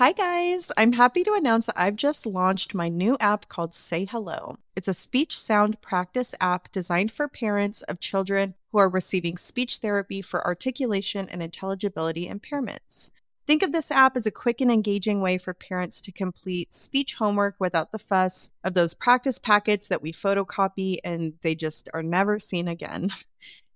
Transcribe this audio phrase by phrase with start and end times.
[0.00, 0.72] Hi, guys.
[0.78, 4.56] I'm happy to announce that I've just launched my new app called Say Hello.
[4.74, 9.76] It's a speech sound practice app designed for parents of children who are receiving speech
[9.76, 13.10] therapy for articulation and intelligibility impairments.
[13.46, 17.16] Think of this app as a quick and engaging way for parents to complete speech
[17.16, 22.02] homework without the fuss of those practice packets that we photocopy and they just are
[22.02, 23.10] never seen again.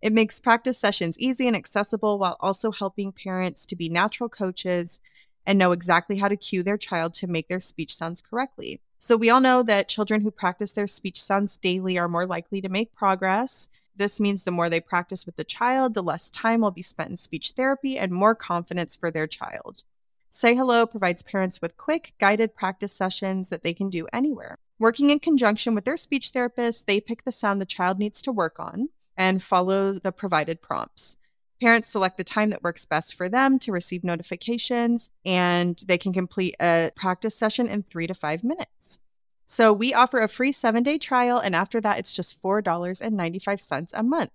[0.03, 5.01] It makes practice sessions easy and accessible while also helping parents to be natural coaches
[5.47, 8.81] and know exactly how to cue their child to make their speech sounds correctly.
[8.99, 12.61] So, we all know that children who practice their speech sounds daily are more likely
[12.63, 13.69] to make progress.
[13.97, 17.11] This means the more they practice with the child, the less time will be spent
[17.11, 19.85] in speech therapy and more confidence for their child.
[20.31, 24.57] Say Hello provides parents with quick, guided practice sessions that they can do anywhere.
[24.81, 28.33] Working in conjunction with their speech therapist, they pick the sound the child needs to
[28.33, 31.17] work on and follow the provided prompts.
[31.65, 36.13] Parents select the time that works best for them to receive notifications, and they can
[36.13, 38.99] complete a practice session in three to five minutes.
[39.47, 44.03] So, we offer a free seven day trial, and after that, it's just $4.95 a
[44.03, 44.31] month.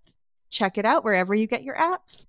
[0.50, 2.26] Check it out wherever you get your apps.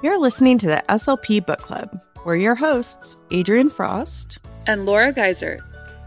[0.00, 2.00] You're listening to the SLP Book Club.
[2.24, 5.60] We're your hosts, Adrianne Frost and Laura Geiser.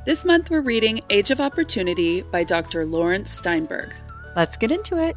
[0.10, 2.84] This month we're reading Age of Opportunity by Dr.
[2.84, 3.94] Laurence Steinberg.
[4.36, 5.16] Let's get into it.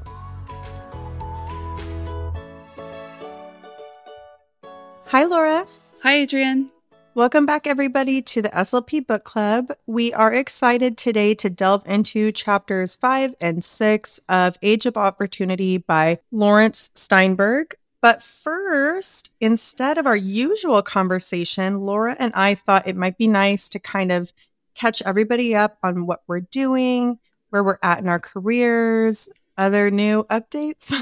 [5.06, 5.66] Hi, Laura.
[6.02, 6.68] Hi, Adrianne.
[7.14, 9.72] Welcome back, everybody, to the SLP Book Club.
[9.86, 15.78] We are excited today to delve into chapters five and six of Age of Opportunity
[15.78, 17.76] by Laurence Steinberg.
[18.02, 23.70] But first, instead of our usual conversation, Laura and I thought it might be nice
[23.70, 24.34] to kind of
[24.74, 27.18] catch everybody up on what we're doing,
[27.50, 30.92] where we're at in our careers, other new updates.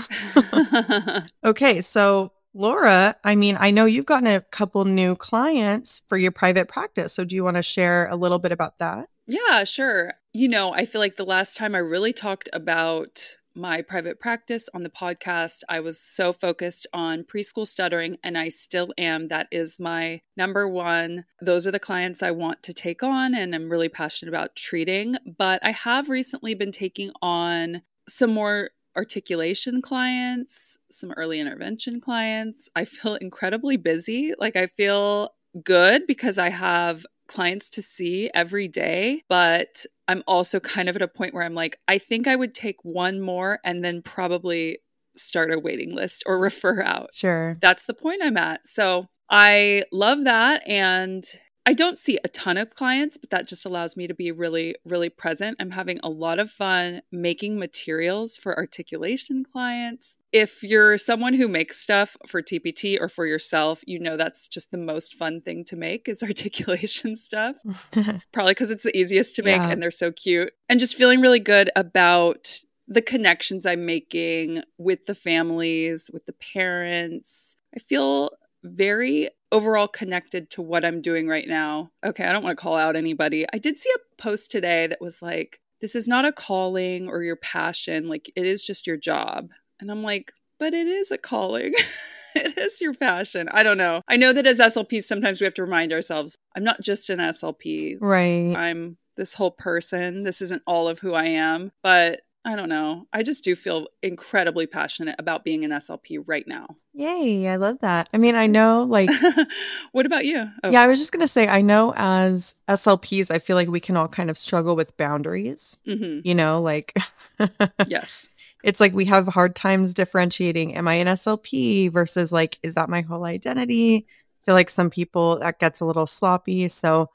[1.45, 6.33] okay, so Laura, I mean, I know you've gotten a couple new clients for your
[6.33, 7.13] private practice.
[7.13, 9.09] So do you want to share a little bit about that?
[9.27, 10.15] Yeah, sure.
[10.33, 14.69] You know, I feel like the last time I really talked about my private practice
[14.75, 19.29] on the podcast, I was so focused on preschool stuttering, and I still am.
[19.29, 21.25] That is my number one.
[21.41, 25.17] Those are the clients I want to take on, and I'm really passionate about treating.
[25.39, 32.69] But I have recently been taking on some more articulation clients, some early intervention clients.
[32.75, 34.35] I feel incredibly busy.
[34.39, 35.35] Like, I feel
[35.65, 41.03] good because I have clients to see every day, but I'm also kind of at
[41.03, 44.79] a point where I'm like, I think I would take one more and then probably
[45.17, 47.11] start a waiting list or refer out.
[47.13, 47.57] Sure.
[47.61, 48.67] That's the point I'm at.
[48.67, 50.69] So I love that.
[50.69, 51.25] And
[51.71, 54.75] I don't see a ton of clients, but that just allows me to be really,
[54.85, 55.57] really present.
[55.61, 60.17] I'm having a lot of fun making materials for articulation clients.
[60.33, 64.73] If you're someone who makes stuff for TPT or for yourself, you know that's just
[64.73, 67.55] the most fun thing to make is articulation stuff.
[68.33, 69.71] Probably because it's the easiest to make yeah.
[69.71, 70.53] and they're so cute.
[70.69, 76.33] And just feeling really good about the connections I'm making with the families, with the
[76.33, 77.57] parents.
[77.73, 78.33] I feel
[78.65, 81.91] very overall connected to what I'm doing right now.
[82.05, 83.47] Okay, I don't want to call out anybody.
[83.53, 87.23] I did see a post today that was like, this is not a calling or
[87.23, 89.49] your passion, like it is just your job.
[89.81, 91.75] And I'm like, but it is a calling.
[92.35, 93.49] it is your passion.
[93.51, 94.03] I don't know.
[94.07, 97.19] I know that as SLPs, sometimes we have to remind ourselves I'm not just an
[97.19, 97.97] SLP.
[98.01, 98.55] Right.
[98.55, 100.25] I'm this whole person.
[100.25, 101.73] This isn't all of who I am.
[101.83, 103.07] But I don't know.
[103.13, 106.67] I just do feel incredibly passionate about being an SLP right now.
[106.95, 108.09] Yay, I love that.
[108.15, 109.11] I mean, I know like
[109.93, 110.49] What about you?
[110.65, 110.71] Oh.
[110.71, 113.81] Yeah, I was just going to say I know as SLPs I feel like we
[113.81, 115.77] can all kind of struggle with boundaries.
[115.87, 116.27] Mm-hmm.
[116.27, 116.97] You know, like
[117.87, 118.27] Yes.
[118.63, 122.89] It's like we have hard times differentiating am I an SLP versus like is that
[122.89, 124.07] my whole identity?
[124.07, 127.11] I feel like some people that gets a little sloppy, so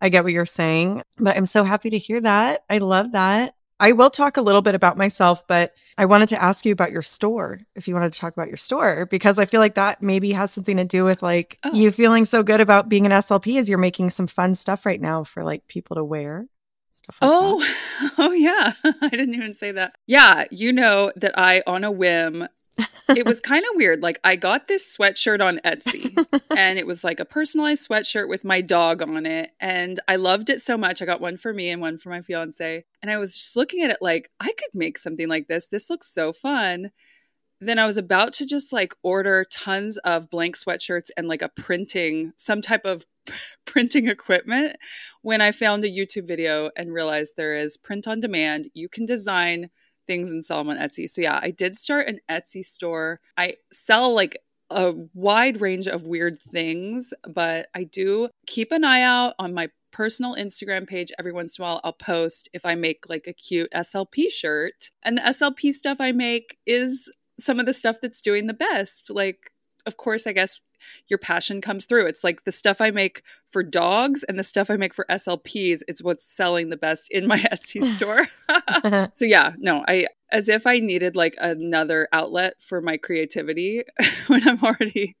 [0.00, 2.64] I get what you're saying, but I'm so happy to hear that.
[2.68, 3.54] I love that.
[3.80, 6.92] I will talk a little bit about myself, but I wanted to ask you about
[6.92, 7.58] your store.
[7.74, 10.52] If you wanted to talk about your store, because I feel like that maybe has
[10.52, 11.72] something to do with like oh.
[11.74, 15.00] you feeling so good about being an SLP as you're making some fun stuff right
[15.00, 16.46] now for like people to wear.
[17.08, 17.76] Like oh, that.
[18.00, 18.72] oh, oh yeah.
[18.84, 19.96] I didn't even say that.
[20.06, 22.48] Yeah, you know that I on a whim
[23.08, 24.02] it was kind of weird.
[24.02, 26.16] Like I got this sweatshirt on Etsy
[26.56, 29.50] and it was like a personalized sweatshirt with my dog on it.
[29.60, 31.02] And I loved it so much.
[31.02, 32.84] I got one for me and one for my fiance.
[33.02, 35.68] And I was just looking at it like, I could make something like this.
[35.68, 36.90] This looks so fun.
[37.60, 41.48] Then I was about to just like order tons of blank sweatshirts and like a
[41.48, 43.06] printing, some type of
[43.64, 44.76] printing equipment
[45.22, 48.68] when I found a YouTube video and realized there is print on demand.
[48.74, 49.70] You can design
[50.06, 51.08] things and sell them on Etsy.
[51.08, 53.20] So yeah, I did start an Etsy store.
[53.36, 54.38] I sell like
[54.70, 59.68] a wide range of weird things, but I do keep an eye out on my
[59.92, 61.80] personal Instagram page every once in a while.
[61.84, 64.90] I'll post if I make like a cute SLP shirt.
[65.02, 69.10] And the SLP stuff I make is some of the stuff that's doing the best.
[69.10, 69.52] Like,
[69.86, 70.60] of course, I guess
[71.08, 72.06] your passion comes through.
[72.06, 75.82] It's like the stuff I make for dogs and the stuff I make for SLPs,
[75.88, 78.28] it's what's selling the best in my Etsy store.
[78.48, 79.08] Uh-huh.
[79.14, 83.82] so yeah, no, I as if I needed like another outlet for my creativity
[84.26, 85.16] when I'm already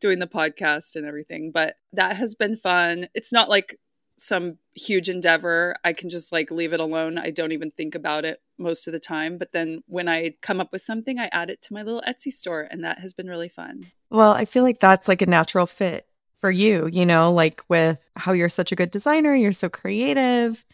[0.00, 1.52] doing the podcast and everything.
[1.52, 3.08] But that has been fun.
[3.14, 3.78] It's not like
[4.18, 5.76] some huge endeavor.
[5.84, 7.18] I can just like leave it alone.
[7.18, 9.38] I don't even think about it most of the time.
[9.38, 12.32] But then when I come up with something, I add it to my little Etsy
[12.32, 13.92] store, and that has been really fun.
[14.10, 16.06] Well, I feel like that's like a natural fit
[16.42, 20.64] for you, you know, like with how you're such a good designer, you're so creative.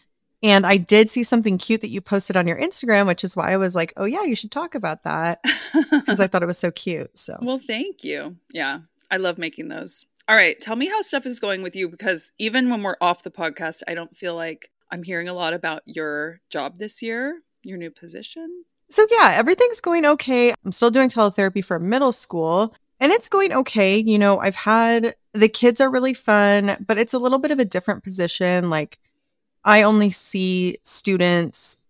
[0.41, 3.51] And I did see something cute that you posted on your Instagram, which is why
[3.51, 5.43] I was like, oh, yeah, you should talk about that
[5.91, 7.17] because I thought it was so cute.
[7.19, 8.37] So, well, thank you.
[8.51, 8.79] Yeah,
[9.11, 10.05] I love making those.
[10.27, 13.23] All right, tell me how stuff is going with you because even when we're off
[13.23, 17.41] the podcast, I don't feel like I'm hearing a lot about your job this year,
[17.69, 18.65] your new position.
[18.89, 20.53] So, yeah, everything's going okay.
[20.65, 23.97] I'm still doing teletherapy for middle school and it's going okay.
[23.97, 27.59] You know, I've had the kids are really fun, but it's a little bit of
[27.59, 28.69] a different position.
[28.69, 28.99] Like,
[29.63, 31.81] I only see students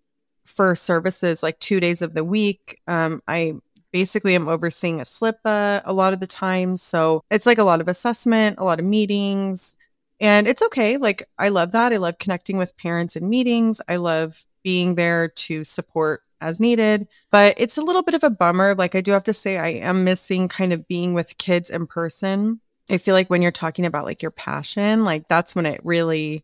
[0.46, 2.82] for services like two days of the week.
[2.88, 3.56] Um, I
[3.92, 6.78] basically I'm overseeing a SLPA a lot of the time.
[6.78, 9.76] So it's like a lot of assessment, a lot of meetings.
[10.20, 10.98] And it's okay.
[10.98, 11.94] Like I love that.
[11.94, 13.80] I love connecting with parents in meetings.
[13.88, 17.08] I love being there to support as needed.
[17.32, 18.76] But it's a little bit of a bummer.
[18.76, 21.88] Like I do have to say I am missing kind of being with kids in
[21.88, 22.62] person.
[22.90, 26.44] I feel like when you're talking about like your passion, like that's when it really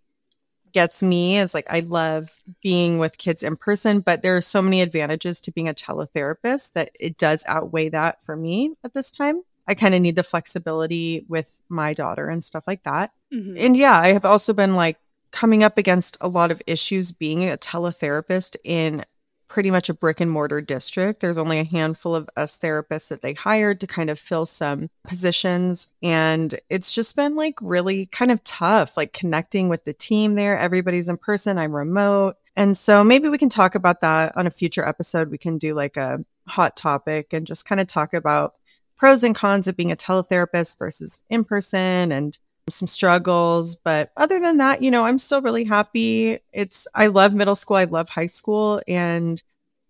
[0.73, 4.61] gets me is like I love being with kids in person, but there are so
[4.61, 9.09] many advantages to being a teletherapist that it does outweigh that for me at this
[9.09, 9.41] time.
[9.68, 13.11] I kind of need the flexibility with my daughter and stuff like that.
[13.33, 13.56] Mm-hmm.
[13.57, 14.97] And yeah, I have also been like
[15.35, 19.03] coming up against a lot of issues being a teletherapist in
[19.49, 21.19] pretty much a brick and mortar district.
[21.19, 24.89] There's only a handful of us therapists that they hired to kind of fill some
[25.05, 25.89] positions.
[26.01, 30.57] And it's just been like really kind of tough, like connecting with the team there.
[30.57, 32.37] Everybody's in person, I'm remote.
[32.55, 35.29] And so maybe we can talk about that on a future episode.
[35.29, 38.53] We can do like a hot topic and just kind of talk about
[38.95, 42.39] pros and cons of being a teletherapist versus in person and
[42.69, 43.75] some struggles.
[43.75, 46.39] But other than that, you know, I'm still really happy.
[46.51, 49.41] It's, I love middle school, I love high school, and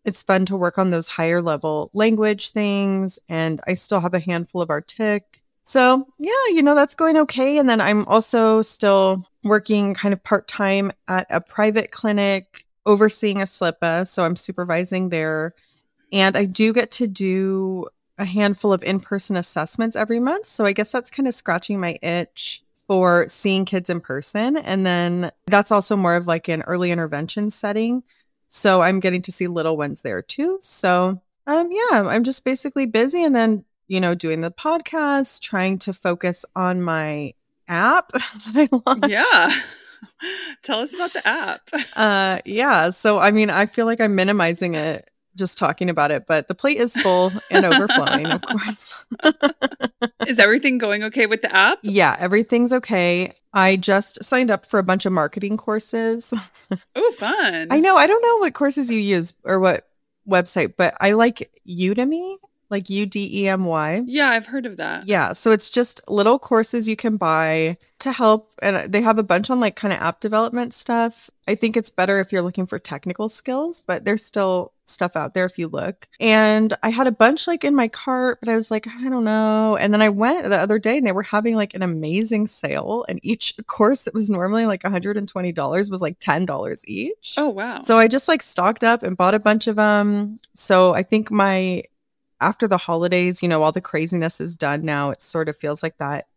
[0.03, 3.17] it's fun to work on those higher level language things.
[3.29, 5.41] And I still have a handful of Artic.
[5.63, 7.57] So, yeah, you know, that's going okay.
[7.57, 13.41] And then I'm also still working kind of part time at a private clinic overseeing
[13.41, 14.07] a SLPA.
[14.07, 15.55] So I'm supervising there.
[16.11, 17.87] And I do get to do
[18.17, 20.45] a handful of in person assessments every month.
[20.45, 24.57] So I guess that's kind of scratching my itch for seeing kids in person.
[24.57, 28.03] And then that's also more of like an early intervention setting.
[28.47, 30.59] So I'm getting to see little ones there too.
[30.61, 35.79] So um yeah, I'm just basically busy and then, you know, doing the podcast, trying
[35.79, 37.33] to focus on my
[37.67, 39.09] app that I launched.
[39.09, 39.51] Yeah.
[40.63, 41.69] Tell us about the app.
[41.95, 46.25] uh yeah, so I mean, I feel like I'm minimizing it just talking about it,
[46.27, 48.95] but the plate is full and overflowing, of course.
[50.27, 51.79] is everything going okay with the app?
[51.81, 53.33] Yeah, everything's okay.
[53.53, 56.33] I just signed up for a bunch of marketing courses.
[56.95, 57.67] oh, fun.
[57.71, 57.95] I know.
[57.95, 59.87] I don't know what courses you use or what
[60.27, 62.37] website, but I like Udemy
[62.69, 64.03] like U D E M Y.
[64.05, 65.07] Yeah, I've heard of that.
[65.07, 69.23] Yeah, so it's just little courses you can buy to help and they have a
[69.23, 71.29] bunch on like kind of app development stuff.
[71.47, 75.33] I think it's better if you're looking for technical skills, but they're still stuff out
[75.33, 76.07] there if you look.
[76.19, 79.23] And I had a bunch like in my cart, but I was like, I don't
[79.23, 79.77] know.
[79.77, 83.05] And then I went the other day and they were having like an amazing sale
[83.07, 87.35] and each course that was normally like $120 was like $10 each.
[87.37, 87.81] Oh, wow.
[87.81, 90.39] So I just like stocked up and bought a bunch of them.
[90.53, 91.83] So I think my
[92.41, 95.09] after the holidays, you know, all the craziness is done now.
[95.11, 96.27] It sort of feels like that.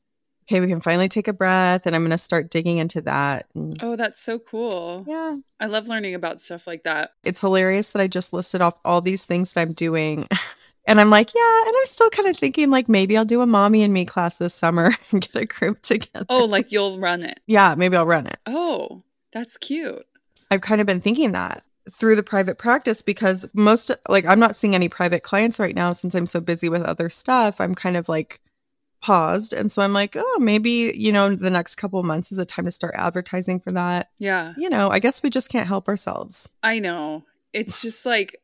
[0.48, 3.46] Okay, we can finally take a breath, and I'm going to start digging into that.
[3.54, 5.04] And, oh, that's so cool.
[5.06, 5.36] Yeah.
[5.60, 7.10] I love learning about stuff like that.
[7.22, 10.26] It's hilarious that I just listed off all these things that I'm doing.
[10.86, 11.62] and I'm like, yeah.
[11.66, 14.38] And I'm still kind of thinking, like, maybe I'll do a mommy and me class
[14.38, 16.24] this summer and get a group together.
[16.30, 17.40] Oh, like you'll run it.
[17.46, 18.38] Yeah, maybe I'll run it.
[18.46, 19.02] Oh,
[19.34, 20.06] that's cute.
[20.50, 21.62] I've kind of been thinking that
[21.92, 25.92] through the private practice because most like I'm not seeing any private clients right now
[25.92, 27.60] since I'm so busy with other stuff.
[27.60, 28.40] I'm kind of like
[29.00, 32.44] paused and so I'm like, oh, maybe, you know, the next couple months is a
[32.44, 34.10] time to start advertising for that.
[34.18, 34.54] Yeah.
[34.56, 36.48] You know, I guess we just can't help ourselves.
[36.62, 37.24] I know.
[37.52, 38.40] it's just like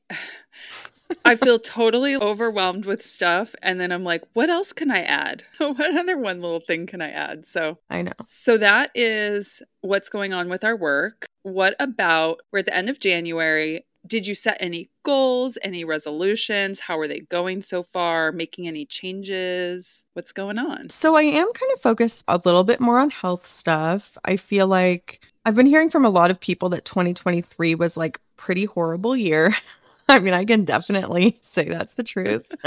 [1.25, 3.55] I feel totally overwhelmed with stuff.
[3.63, 5.43] And then I'm like, what else can I add?
[5.59, 7.47] what other one little thing can I add?
[7.47, 8.13] So I know.
[8.23, 11.27] So that is what's going on with our work.
[11.43, 13.85] What about we're at the end of January?
[14.07, 16.81] Did you set any goals, any resolutions?
[16.81, 18.33] How are they going so far?
[18.33, 20.05] Making any changes?
[20.13, 20.91] What's going on?
[20.91, 24.19] So I am kind of focused a little bit more on health stuff.
[24.25, 28.21] I feel like I've been hearing from a lot of people that 2023 was like
[28.37, 29.55] pretty horrible year.
[30.09, 32.55] I mean, I can definitely say that's the truth.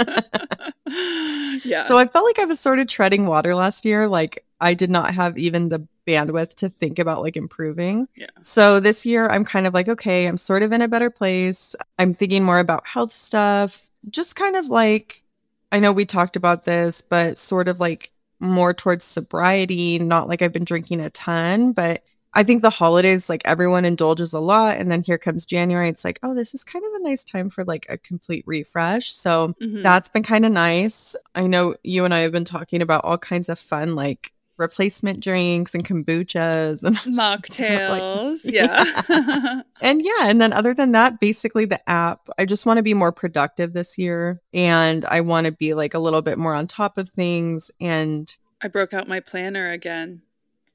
[1.66, 1.82] yeah.
[1.82, 4.08] So I felt like I was sort of treading water last year.
[4.08, 8.08] Like I did not have even the bandwidth to think about like improving.
[8.16, 8.28] Yeah.
[8.42, 11.76] So this year I'm kind of like, okay, I'm sort of in a better place.
[12.00, 15.24] I'm thinking more about health stuff, just kind of like,
[15.72, 20.42] I know we talked about this, but sort of like more towards sobriety, not like
[20.42, 22.04] I've been drinking a ton, but
[22.38, 24.78] I think the holidays, like everyone indulges a lot.
[24.78, 25.90] And then here comes January.
[25.90, 29.12] It's like, oh, this is kind of a nice time for like a complete refresh.
[29.12, 29.82] So Mhm.
[29.82, 31.16] that's been kind of nice.
[31.34, 35.20] I know you and I have been talking about all kinds of fun, like replacement
[35.20, 38.46] drinks and kombuchas and mocktails.
[38.46, 39.62] like- yeah.
[39.82, 42.94] and yeah, and then other than that, basically the app, I just want to be
[42.94, 46.68] more productive this year and I want to be like a little bit more on
[46.68, 50.22] top of things and I broke out my planner again.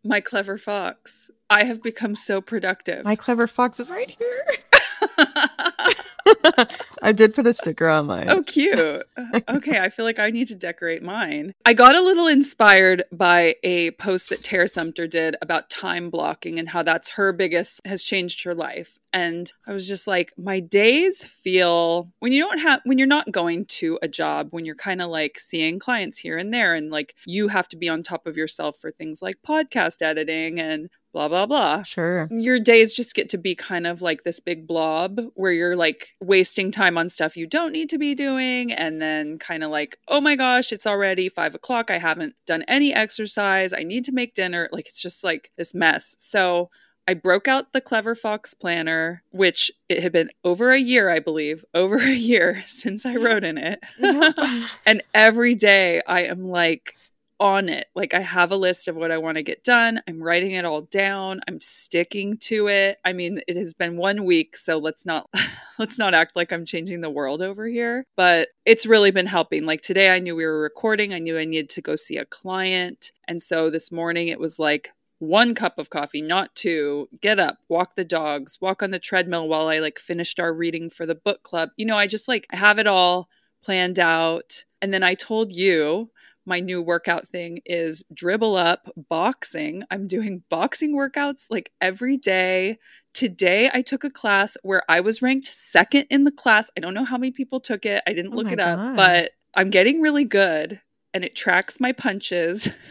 [0.05, 1.31] My clever fox.
[1.49, 3.05] I have become so productive.
[3.05, 4.57] my clever fox is right here.
[7.03, 8.31] I did put a sticker on mine.
[8.31, 8.79] oh, cute.
[8.79, 9.01] Uh,
[9.49, 11.55] okay, I feel like I need to decorate mine.
[11.67, 16.59] I got a little inspired by a post that Tara Sumter did about time blocking
[16.59, 18.99] and how that's her biggest, has changed her life.
[19.13, 23.31] And I was just like, my days feel when you don't have, when you're not
[23.31, 26.91] going to a job, when you're kind of like seeing clients here and there, and
[26.91, 30.89] like you have to be on top of yourself for things like podcast editing and
[31.13, 31.83] blah, blah, blah.
[31.83, 32.29] Sure.
[32.31, 36.15] your days just get to be kind of like this big blob where you're like
[36.21, 39.99] wasting time on stuff you don't need to be doing and then kind of like
[40.09, 41.91] oh my gosh it's already five o'clock.
[41.91, 43.73] I haven't done any exercise.
[43.73, 44.69] I need to make dinner.
[44.73, 46.17] Like it's just like this mess.
[46.19, 46.71] So
[47.09, 51.19] I broke out the Clever Fox planner, which it had been over a year, I
[51.19, 53.85] believe, over a year since I wrote in it.
[54.87, 56.95] And every day I am like
[57.43, 57.89] on it.
[57.97, 60.01] Like I have a list of what I want to get done.
[60.07, 61.41] I'm writing it all down.
[61.49, 62.99] I'm sticking to it.
[63.05, 65.29] I mean, it has been one week, so let's not
[65.79, 68.07] let's not act like I'm changing the world over here.
[68.17, 69.67] But it's really been helping.
[69.67, 71.13] Like today I knew we were recording.
[71.13, 73.11] I knew I needed to go see a client.
[73.27, 77.09] And so this morning it was like one cup of coffee, not two.
[77.21, 80.91] Get up, walk the dogs, walk on the treadmill while I like finished our reading
[80.91, 81.71] for the book club.
[81.77, 83.29] You know, I just like I have it all
[83.65, 84.65] planned out.
[84.81, 86.11] And then I told you
[86.45, 89.85] my new workout thing is DribbleUp boxing.
[89.91, 92.79] I'm doing boxing workouts like every day.
[93.15, 96.71] Today I took a class where I was ranked second in the class.
[96.77, 98.03] I don't know how many people took it.
[98.07, 100.81] I didn't Oh look it up, but I'm getting really good
[101.15, 102.69] and it tracks my punches.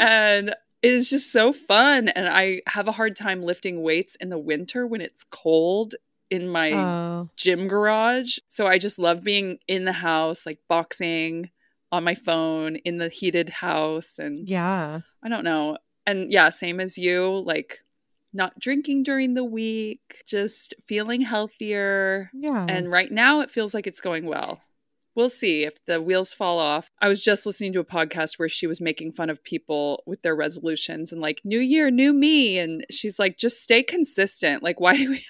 [0.00, 2.08] and it is just so fun.
[2.08, 5.94] And I have a hard time lifting weights in the winter when it's cold
[6.34, 8.38] in my oh, gym garage.
[8.48, 11.50] So I just love being in the house, like boxing
[11.90, 14.18] on my phone in the heated house.
[14.18, 15.00] And yeah.
[15.22, 15.78] I don't know.
[16.06, 17.78] And yeah, same as you, like
[18.32, 22.30] not drinking during the week, just feeling healthier.
[22.34, 22.66] Yeah.
[22.68, 24.60] And right now it feels like it's going well.
[25.14, 26.90] We'll see if the wheels fall off.
[27.00, 30.22] I was just listening to a podcast where she was making fun of people with
[30.22, 34.64] their resolutions and like new year, new me and she's like just stay consistent.
[34.64, 35.24] Like why do we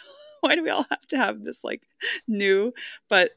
[0.45, 1.87] why do we all have to have this like
[2.29, 2.73] new
[3.09, 3.31] but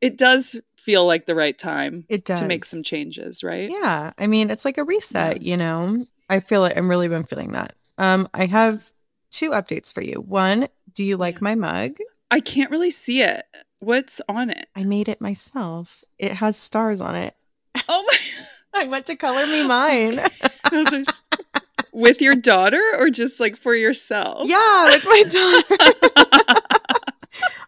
[0.00, 2.40] it does feel like the right time it does.
[2.40, 3.70] to make some changes, right?
[3.70, 4.12] Yeah.
[4.18, 6.04] I mean, it's like a reset, you know?
[6.28, 6.76] I feel it.
[6.76, 7.74] I'm really been feeling that.
[7.98, 8.90] Um, I have
[9.30, 10.16] two updates for you.
[10.20, 11.42] One, do you like Yeah.
[11.42, 11.98] my mug?
[12.32, 13.44] I can't really see it.
[13.78, 14.66] What's on it?
[14.74, 16.02] I made it myself.
[16.18, 17.36] It has stars on it.
[17.88, 18.18] Oh my
[18.82, 20.20] I went to color me mine.
[20.72, 21.04] Those are
[21.92, 24.48] with your daughter or just like for yourself?
[24.48, 26.68] yeah, with my daughter.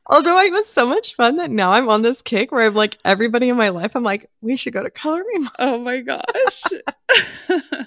[0.07, 2.99] Although it was so much fun that now I'm on this kick where I'm like
[3.05, 5.49] everybody in my life, I'm like, we should go to color me.
[5.59, 6.63] Oh my gosh.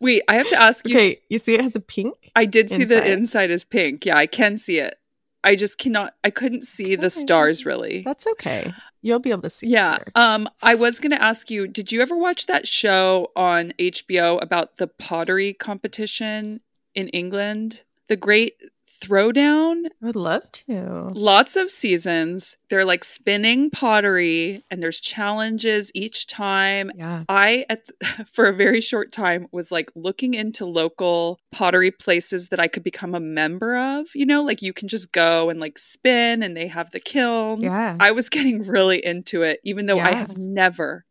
[0.00, 0.94] Wait, I have to ask you.
[0.94, 2.14] Okay, you see it has a pink?
[2.36, 3.10] I did see the inside.
[3.10, 4.06] inside is pink.
[4.06, 4.99] Yeah, I can see it.
[5.42, 8.02] I just cannot I couldn't see the stars really.
[8.04, 8.72] That's okay.
[9.02, 9.68] You'll be able to see.
[9.68, 9.98] Yeah.
[10.14, 14.42] Um I was going to ask you, did you ever watch that show on HBO
[14.42, 16.60] about the pottery competition
[16.94, 17.84] in England?
[18.08, 18.56] The Great
[19.00, 19.86] Throwdown.
[20.02, 21.10] I would love to.
[21.14, 22.56] Lots of seasons.
[22.68, 26.90] They're like spinning pottery and there's challenges each time.
[26.94, 27.24] Yeah.
[27.28, 27.86] I at
[28.32, 32.84] for a very short time was like looking into local pottery places that I could
[32.84, 36.56] become a member of, you know, like you can just go and like spin and
[36.56, 37.60] they have the kiln.
[37.60, 37.96] Yeah.
[37.98, 41.04] I was getting really into it even though I have never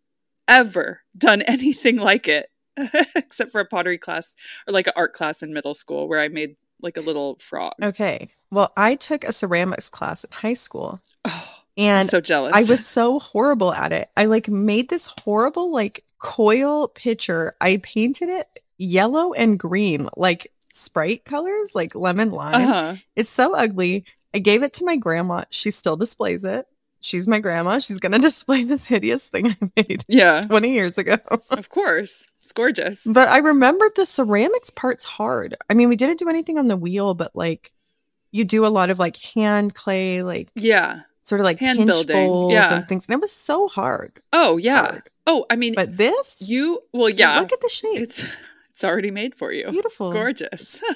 [0.48, 2.50] ever done anything like it
[3.16, 4.36] except for a pottery class
[4.68, 7.74] or like an art class in middle school where I made like a little frog.
[7.82, 8.30] Okay.
[8.52, 12.54] Well, I took a ceramics class in high school Oh, I'm and so jealous.
[12.56, 14.10] I was so horrible at it.
[14.18, 17.56] I like made this horrible like coil picture.
[17.62, 22.56] I painted it yellow and green, like sprite colors, like lemon lime.
[22.70, 22.96] uh-huh.
[23.16, 24.06] It's so ugly.
[24.34, 25.44] I gave it to my grandma.
[25.50, 26.68] She still displays it.
[27.02, 27.80] She's my grandma.
[27.80, 31.18] She's going to display this hideous thing I made Yeah, 20 years ago.
[31.50, 32.26] of course.
[32.42, 33.06] It's gorgeous.
[33.06, 35.56] but I remembered the ceramics part's hard.
[35.70, 37.74] I mean, we didn't do anything on the wheel, but like
[38.32, 41.02] you do a lot of like hand clay, like yeah.
[41.22, 42.74] sort of like Hand pinch building, bowls yeah.
[42.74, 43.06] and things.
[43.08, 44.20] And it was so hard.
[44.34, 44.82] Oh, yeah.
[44.88, 45.10] hard.
[45.28, 47.40] Oh, I mean, But this, you, well, yeah.
[47.40, 48.02] look at the shape.
[48.02, 48.26] It's
[48.80, 49.70] it's already made for you.
[49.70, 50.14] beautiful.
[50.14, 50.82] Gorgeous.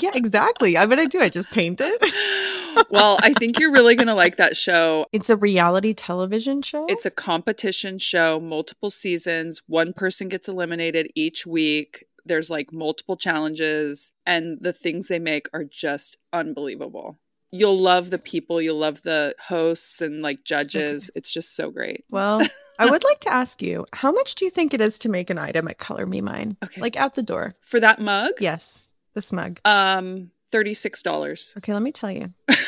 [0.00, 0.76] Yeah, exactly.
[0.78, 1.20] I mean, I do.
[1.20, 2.86] I just paint it.
[2.90, 5.06] well, I think you're really going to like that show.
[5.12, 6.86] It's a reality television show.
[6.88, 9.60] It's a competition show, multiple seasons.
[9.66, 12.04] One person gets eliminated each week.
[12.24, 17.18] There's like multiple challenges, and the things they make are just unbelievable.
[17.50, 21.10] You'll love the people, you'll love the hosts and like judges.
[21.16, 22.04] It's just so great.
[22.10, 22.40] well,
[22.80, 25.30] I would like to ask you, how much do you think it is to make
[25.30, 26.56] an item at Color Me Mine?
[26.64, 26.80] Okay.
[26.80, 27.54] Like out the door.
[27.60, 29.60] For that mug, Yes, this mug.
[29.64, 31.56] um, $36.
[31.58, 32.32] Okay, let me tell you.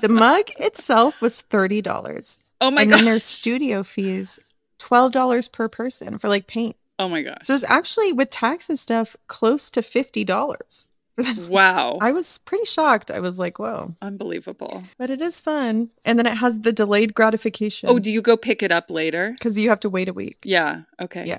[0.00, 2.38] The mug itself was $30.
[2.60, 2.82] oh my god.
[2.82, 2.98] and god.
[2.98, 4.38] then there's studio fees,
[4.78, 6.76] $12 per person for like paint.
[6.98, 7.38] Oh my gosh.
[7.42, 10.87] So it's actually with tax and stuff close to $50 for this.
[11.48, 11.98] Wow.
[12.00, 13.10] I was pretty shocked.
[13.10, 13.94] I was like, whoa.
[14.02, 14.84] Unbelievable.
[14.98, 15.90] But it is fun.
[16.04, 17.88] And then it has the delayed gratification.
[17.88, 19.32] Oh, do you go pick it up later?
[19.32, 20.38] because you have to wait a week.
[20.44, 20.82] Yeah.
[21.00, 21.26] Okay.
[21.26, 21.38] Yeah.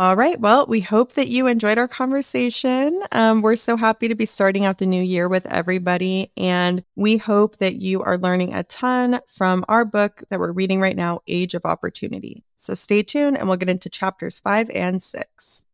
[0.00, 0.38] All right.
[0.38, 3.02] Well, we hope that you enjoyed our conversation.
[3.10, 6.30] Um, we're so happy to be starting out the new year with everybody.
[6.36, 10.80] And we hope that you are learning a ton from our book that we're reading
[10.80, 12.44] right now, Age of Opportunity.
[12.54, 15.64] So stay tuned and we'll get into chapters five and six.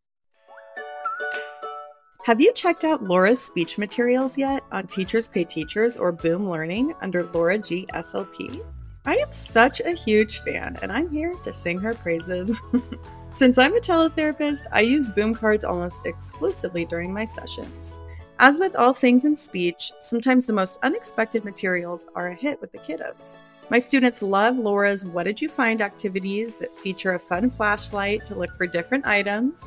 [2.25, 6.95] Have you checked out Laura's speech materials yet on Teachers Pay Teachers or Boom Learning
[7.01, 7.85] under Laura G.
[7.93, 8.65] SLP?
[9.05, 12.59] I am such a huge fan, and I'm here to sing her praises.
[13.29, 17.99] Since I'm a teletherapist, I use boom cards almost exclusively during my sessions.
[18.39, 22.71] As with all things in speech, sometimes the most unexpected materials are a hit with
[22.71, 23.37] the kiddos.
[23.69, 28.33] My students love Laura's What Did You Find activities that feature a fun flashlight to
[28.33, 29.63] look for different items.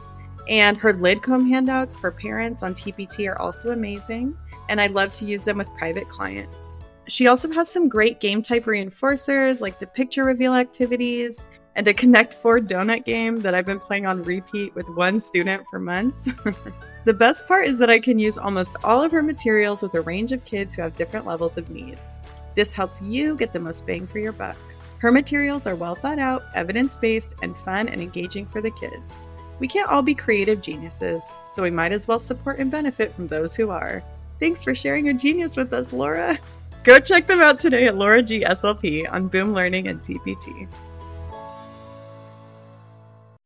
[0.49, 4.37] And her Lidcombe handouts for parents on TPT are also amazing,
[4.69, 6.81] and I love to use them with private clients.
[7.07, 11.95] She also has some great game type reinforcers like the picture reveal activities and a
[11.95, 16.29] Connect 4 donut game that I've been playing on repeat with one student for months.
[17.05, 20.01] the best part is that I can use almost all of her materials with a
[20.01, 22.21] range of kids who have different levels of needs.
[22.55, 24.57] This helps you get the most bang for your buck.
[24.99, 29.27] Her materials are well thought out, evidence based, and fun and engaging for the kids.
[29.59, 33.27] We can't all be creative geniuses, so we might as well support and benefit from
[33.27, 34.03] those who are.
[34.38, 36.38] Thanks for sharing your genius with us, Laura.
[36.85, 40.68] Go check them out today at Laura G SLP on Boom Learning and TPT.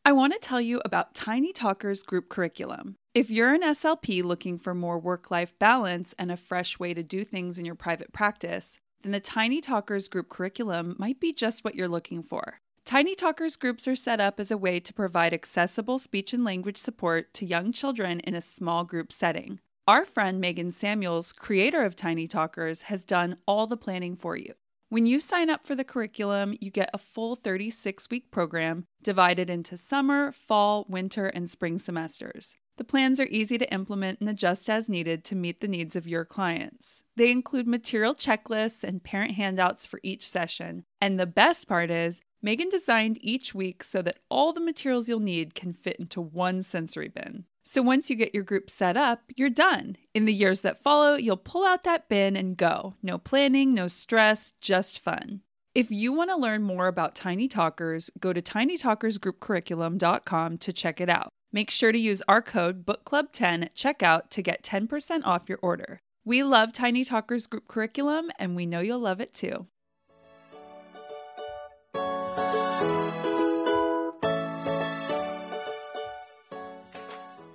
[0.04, 2.96] I want to tell you about Tiny Talkers group curriculum.
[3.14, 7.02] If you're an SLP looking for more work life balance and a fresh way to
[7.02, 11.64] do things in your private practice, then the Tiny Talkers group curriculum might be just
[11.64, 12.60] what you're looking for.
[12.84, 16.76] Tiny Talkers groups are set up as a way to provide accessible speech and language
[16.76, 19.60] support to young children in a small group setting.
[19.86, 24.54] Our friend Megan Samuels, creator of Tiny Talkers, has done all the planning for you.
[24.88, 29.48] When you sign up for the curriculum, you get a full 36 week program divided
[29.48, 32.56] into summer, fall, winter, and spring semesters.
[32.76, 36.08] The plans are easy to implement and adjust as needed to meet the needs of
[36.08, 37.02] your clients.
[37.16, 40.84] They include material checklists and parent handouts for each session.
[41.00, 45.20] And the best part is, Megan designed each week so that all the materials you'll
[45.20, 47.44] need can fit into one sensory bin.
[47.62, 49.96] So once you get your group set up, you're done.
[50.12, 52.94] In the years that follow, you'll pull out that bin and go.
[53.00, 55.42] No planning, no stress, just fun.
[55.72, 61.08] If you want to learn more about Tiny Talkers, go to tinytalkersgroupcurriculum.com to check it
[61.08, 61.28] out.
[61.52, 66.00] Make sure to use our code BookClub10 at checkout to get 10% off your order.
[66.24, 69.68] We love Tiny Talkers group curriculum and we know you'll love it too.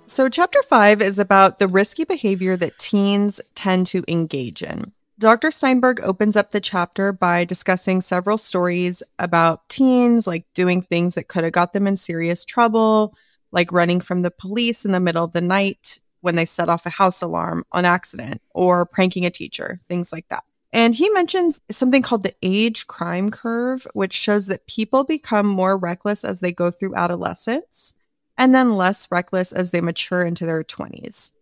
[0.08, 4.92] So, chapter five is about the risky behavior that teens tend to engage in.
[5.18, 5.50] Dr.
[5.50, 11.28] Steinberg opens up the chapter by discussing several stories about teens, like doing things that
[11.28, 13.14] could have got them in serious trouble,
[13.52, 16.86] like running from the police in the middle of the night when they set off
[16.86, 20.42] a house alarm on accident, or pranking a teacher, things like that.
[20.72, 25.76] And he mentions something called the age crime curve, which shows that people become more
[25.76, 27.92] reckless as they go through adolescence
[28.38, 31.32] and then less reckless as they mature into their 20s.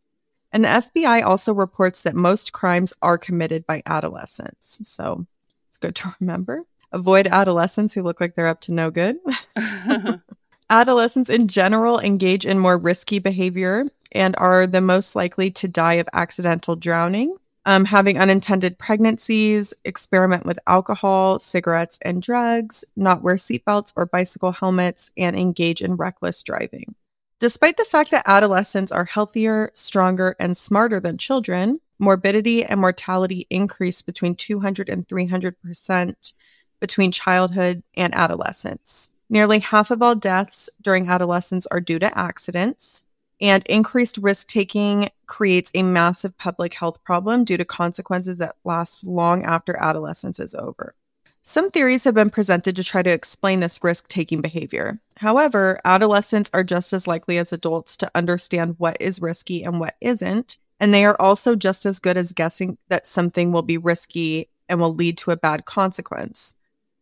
[0.50, 4.80] And the FBI also reports that most crimes are committed by adolescents.
[4.82, 5.26] So
[5.68, 6.64] it's good to remember.
[6.92, 9.16] Avoid adolescents who look like they're up to no good.
[10.70, 15.94] Adolescents in general engage in more risky behavior and are the most likely to die
[15.94, 23.34] of accidental drowning, um, having unintended pregnancies, experiment with alcohol, cigarettes, and drugs, not wear
[23.34, 26.94] seatbelts or bicycle helmets, and engage in reckless driving.
[27.40, 33.46] Despite the fact that adolescents are healthier, stronger, and smarter than children, morbidity and mortality
[33.50, 36.32] increase between 200 and 300%
[36.78, 39.10] between childhood and adolescence.
[39.28, 43.04] Nearly half of all deaths during adolescence are due to accidents,
[43.40, 49.04] and increased risk taking creates a massive public health problem due to consequences that last
[49.04, 50.94] long after adolescence is over.
[51.42, 55.00] Some theories have been presented to try to explain this risk taking behavior.
[55.18, 59.94] However, adolescents are just as likely as adults to understand what is risky and what
[60.00, 64.48] isn't, and they are also just as good as guessing that something will be risky
[64.68, 66.54] and will lead to a bad consequence.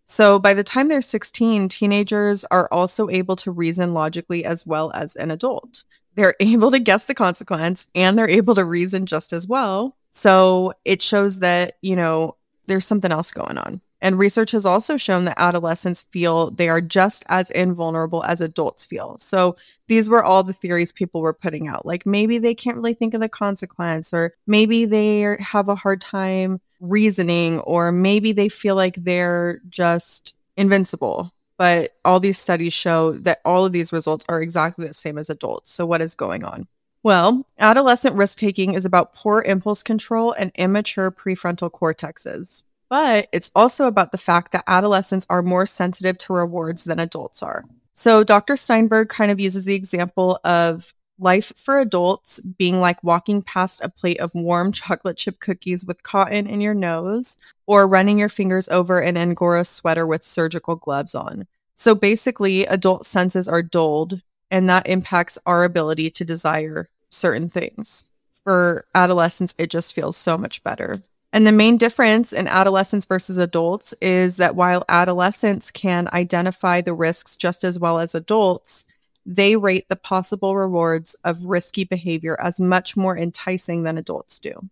[0.05, 4.93] So by the time they're 16, teenagers are also able to reason logically as well
[4.93, 5.85] as an adult.
[6.15, 9.97] They're able to guess the consequence and they're able to reason just as well.
[10.11, 13.81] So it shows that, you know, there's something else going on.
[14.01, 18.85] And research has also shown that adolescents feel they are just as invulnerable as adults
[18.85, 19.17] feel.
[19.19, 19.57] So
[19.89, 21.87] these were all the theories people were putting out.
[21.87, 26.03] Like maybe they can't really think of the consequence, or maybe they have a hard
[26.03, 31.33] time reasoning, or maybe they feel like they're just invincible.
[31.57, 35.31] But all these studies show that all of these results are exactly the same as
[35.31, 35.73] adults.
[35.73, 36.67] So, what is going on?
[37.03, 42.63] Well, adolescent risk taking is about poor impulse control and immature prefrontal cortexes.
[42.89, 47.43] But it's also about the fact that adolescents are more sensitive to rewards than adults
[47.43, 47.65] are.
[47.93, 48.57] So Dr.
[48.57, 53.89] Steinberg kind of uses the example of life for adults being like walking past a
[53.89, 58.69] plate of warm chocolate chip cookies with cotton in your nose or running your fingers
[58.69, 61.47] over an Angora sweater with surgical gloves on.
[61.75, 68.05] So basically, adult senses are dulled, and that impacts our ability to desire certain things.
[68.45, 71.03] For adolescents, it just feels so much better.
[71.33, 76.93] And the main difference in adolescents versus adults is that while adolescents can identify the
[76.93, 78.85] risks just as well as adults,
[79.27, 84.69] they rate the possible rewards of risky behavior as much more enticing than adults do.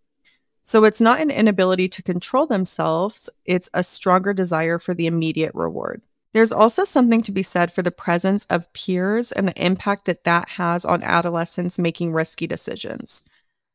[0.63, 5.55] So it's not an inability to control themselves, it's a stronger desire for the immediate
[5.55, 6.03] reward.
[6.33, 10.25] There's also something to be said for the presence of peers and the impact that
[10.25, 13.23] that has on adolescents making risky decisions.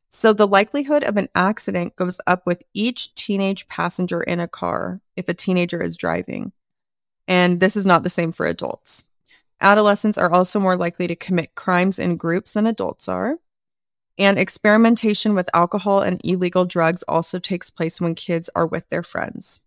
[0.10, 5.02] So the likelihood of an accident goes up with each teenage passenger in a car
[5.16, 6.54] if a teenager is driving.
[7.28, 9.04] And this is not the same for adults.
[9.60, 13.38] Adolescents are also more likely to commit crimes in groups than adults are.
[14.20, 19.04] And experimentation with alcohol and illegal drugs also takes place when kids are with their
[19.04, 19.62] friends.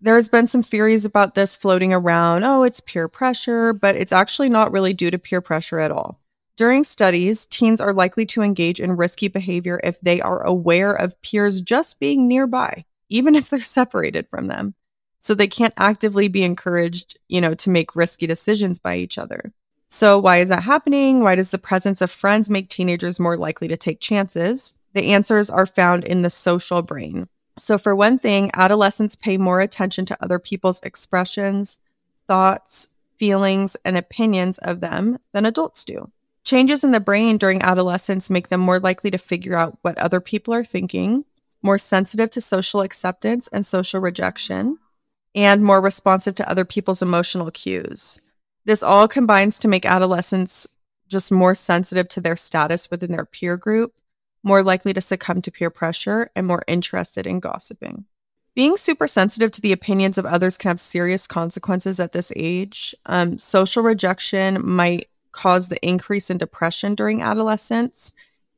[0.00, 2.44] There's been some theories about this floating around.
[2.44, 6.20] Oh, it's peer pressure, but it's actually not really due to peer pressure at all.
[6.56, 11.20] During studies, teens are likely to engage in risky behavior if they are aware of
[11.22, 14.74] peers just being nearby, even if they're separated from them.
[15.26, 19.52] So they can't actively be encouraged, you know, to make risky decisions by each other.
[19.88, 21.20] So why is that happening?
[21.20, 24.74] Why does the presence of friends make teenagers more likely to take chances?
[24.92, 27.26] The answers are found in the social brain.
[27.58, 31.80] So for one thing, adolescents pay more attention to other people's expressions,
[32.28, 36.12] thoughts, feelings, and opinions of them than adults do.
[36.44, 40.20] Changes in the brain during adolescence make them more likely to figure out what other
[40.20, 41.24] people are thinking,
[41.62, 44.78] more sensitive to social acceptance and social rejection,
[45.36, 48.18] and more responsive to other people's emotional cues.
[48.64, 50.66] This all combines to make adolescents
[51.08, 53.94] just more sensitive to their status within their peer group,
[54.42, 58.06] more likely to succumb to peer pressure, and more interested in gossiping.
[58.56, 62.94] Being super sensitive to the opinions of others can have serious consequences at this age.
[63.04, 68.12] Um, social rejection might cause the increase in depression during adolescence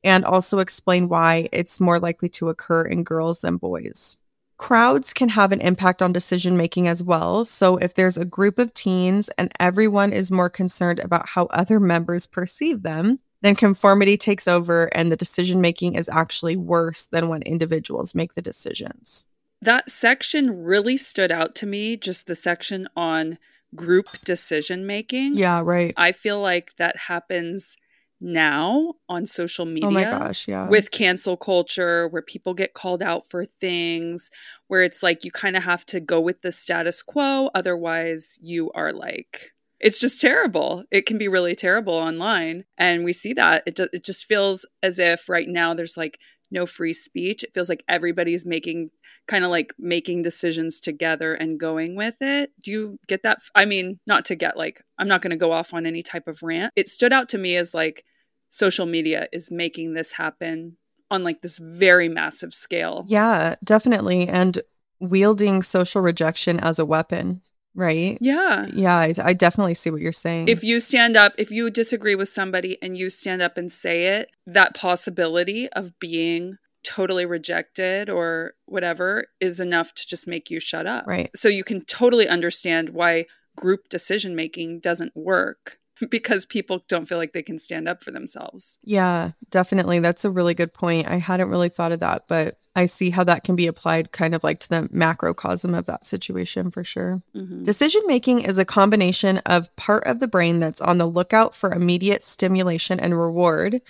[0.05, 4.17] and also explain why it's more likely to occur in girls than boys.
[4.59, 7.45] Crowds can have an impact on decision making as well.
[7.45, 11.79] So, if there's a group of teens and everyone is more concerned about how other
[11.79, 17.29] members perceive them, then conformity takes over and the decision making is actually worse than
[17.29, 19.25] when individuals make the decisions.
[19.63, 23.39] That section really stood out to me, just the section on
[23.77, 25.37] group decision making.
[25.37, 25.95] Yeah, right.
[25.97, 27.77] I feel like that happens
[28.21, 29.89] now on social media.
[29.89, 30.69] Oh my gosh, yeah.
[30.69, 34.31] With cancel culture, where people get called out for things,
[34.67, 37.51] where it's like you kind of have to go with the status quo.
[37.55, 40.85] Otherwise, you are like, it's just terrible.
[40.91, 42.65] It can be really terrible online.
[42.77, 43.63] And we see that.
[43.67, 46.19] It, it just feels as if right now there's like
[46.51, 47.43] no free speech.
[47.43, 48.91] It feels like everybody's making
[49.27, 52.53] kind of like making decisions together and going with it.
[52.63, 53.39] Do you get that?
[53.55, 56.29] I mean, not to get like, I'm not going to go off on any type
[56.29, 56.73] of rant.
[56.77, 58.05] It stood out to me as like
[58.51, 60.77] social media is making this happen
[61.11, 63.05] on like this very massive scale.
[63.09, 64.29] Yeah, definitely.
[64.29, 64.61] And
[65.01, 67.43] wielding social rejection as a weapon
[67.79, 68.19] right?
[68.21, 68.67] Yeah.
[68.73, 70.49] Yeah, I, I, definitely see what you're saying.
[70.49, 74.07] If you stand up, if you disagree with somebody and you stand up and say
[74.07, 80.59] it, that possibility of being totally rejected or whatever is enough to just make you
[80.59, 81.07] shut up.
[81.07, 81.31] Right.
[81.37, 85.79] So you can totally understand why group decision making doesn't work
[86.11, 88.79] because people don't feel like they can stand up for themselves.
[88.83, 90.01] Yeah, definitely.
[90.01, 91.09] That's a really good point.
[91.09, 94.35] I hadn't really thought of that, but I see how that can be applied kind
[94.35, 97.23] of like to the macrocosm of that situation for sure.
[97.35, 97.65] Mm-hmm.
[97.65, 101.73] Decision making is a combination of part of the brain that's on the lookout for
[101.73, 103.81] immediate stimulation and reward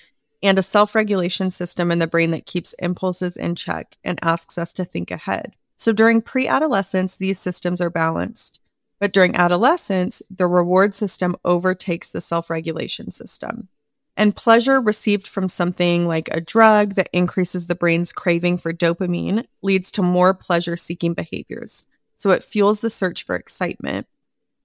[0.43, 4.57] and a self regulation system in the brain that keeps impulses in check and asks
[4.57, 5.55] us to think ahead.
[5.77, 8.61] So during pre adolescence, these systems are balanced.
[9.01, 13.69] But during adolescence, the reward system overtakes the self regulation system.
[14.17, 19.47] And pleasure received from something like a drug that increases the brain's craving for dopamine
[19.63, 21.87] leads to more pleasure seeking behaviors.
[22.17, 24.09] So it fuels the search for excitement.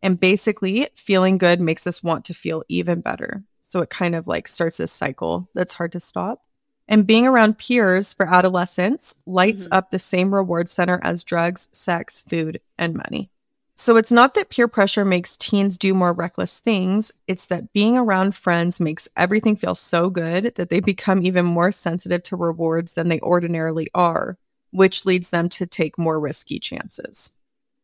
[0.01, 3.43] And basically, feeling good makes us want to feel even better.
[3.61, 6.41] So it kind of like starts this cycle that's hard to stop.
[6.87, 9.73] And being around peers for adolescents lights mm-hmm.
[9.73, 13.29] up the same reward center as drugs, sex, food, and money.
[13.75, 17.97] So it's not that peer pressure makes teens do more reckless things, it's that being
[17.97, 22.93] around friends makes everything feel so good that they become even more sensitive to rewards
[22.93, 24.37] than they ordinarily are,
[24.71, 27.31] which leads them to take more risky chances.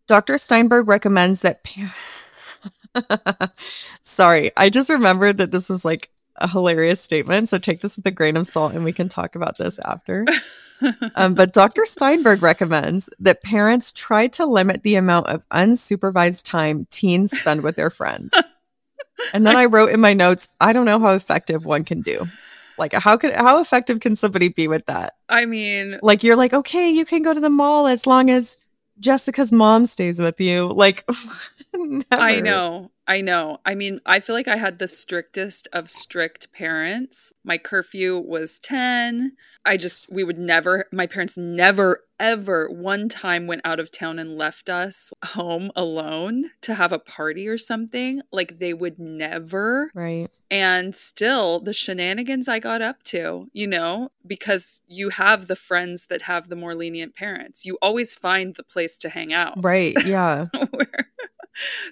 [0.08, 0.38] Dr.
[0.38, 1.66] Steinberg recommends that.
[4.04, 7.50] Sorry, I just remembered that this was like a hilarious statement.
[7.50, 10.26] So take this with a grain of salt and we can talk about this after.
[11.16, 11.86] um, but Dr.
[11.86, 17.76] Steinberg recommends that parents try to limit the amount of unsupervised time teens spend with
[17.76, 18.34] their friends.
[19.34, 22.26] And then I wrote in my notes, I don't know how effective one can do.
[22.78, 25.16] Like how could how effective can somebody be with that?
[25.28, 28.56] I mean, like you're like, okay, you can go to the mall as long as
[29.00, 30.68] Jessica's mom stays with you.
[30.68, 31.08] Like
[32.12, 32.92] I know.
[33.08, 33.60] I know.
[33.66, 37.34] I mean, I feel like I had the strictest of strict parents.
[37.44, 39.34] My curfew was 10.
[39.70, 44.18] I just, we would never, my parents never, ever one time went out of town
[44.18, 48.24] and left us home alone to have a party or something.
[48.32, 49.92] Like they would never.
[49.94, 50.28] Right.
[50.50, 56.08] And still, the shenanigans I got up to, you know, because you have the friends
[56.08, 57.64] that have the more lenient parents.
[57.64, 59.64] You always find the place to hang out.
[59.64, 59.96] Right.
[60.04, 60.48] Yeah.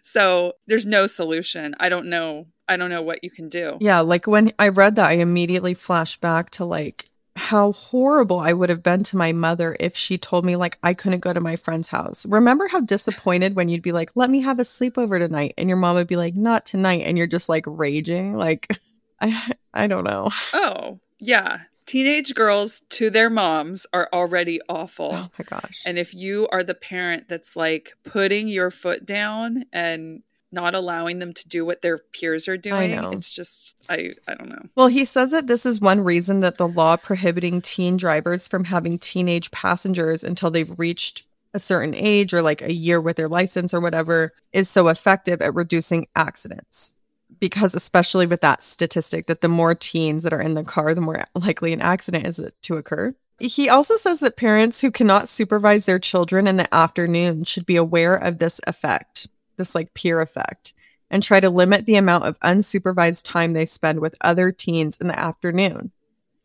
[0.01, 1.75] So there's no solution.
[1.79, 2.47] I don't know.
[2.69, 3.77] I don't know what you can do.
[3.81, 7.09] Yeah, like when I read that, I immediately flashed back to like
[7.47, 10.93] how horrible I would have been to my mother if she told me like I
[10.93, 12.25] couldn't go to my friend's house.
[12.25, 15.77] Remember how disappointed when you'd be like, "Let me have a sleepover tonight," and your
[15.77, 18.35] mom would be like, "Not tonight," and you're just like raging.
[18.35, 18.67] Like,
[19.21, 20.29] I I don't know.
[20.51, 25.11] Oh yeah, teenage girls to their moms are already awful.
[25.13, 25.83] Oh my gosh.
[25.85, 31.19] And if you are the parent that's like putting your foot down and not allowing
[31.19, 34.63] them to do what their peers are doing, it's just I I don't know.
[34.75, 38.63] Well, he says that this is one reason that the law prohibiting teen drivers from
[38.63, 43.29] having teenage passengers until they've reached a certain age or like a year with their
[43.29, 46.93] license or whatever is so effective at reducing accidents.
[47.39, 51.01] Because especially with that statistic that the more teens that are in the car the
[51.01, 53.13] more likely an accident is to occur.
[53.39, 57.75] He also says that parents who cannot supervise their children in the afternoon should be
[57.75, 59.27] aware of this effect
[59.57, 60.73] this like peer effect
[61.09, 65.07] and try to limit the amount of unsupervised time they spend with other teens in
[65.07, 65.91] the afternoon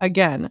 [0.01, 0.51] again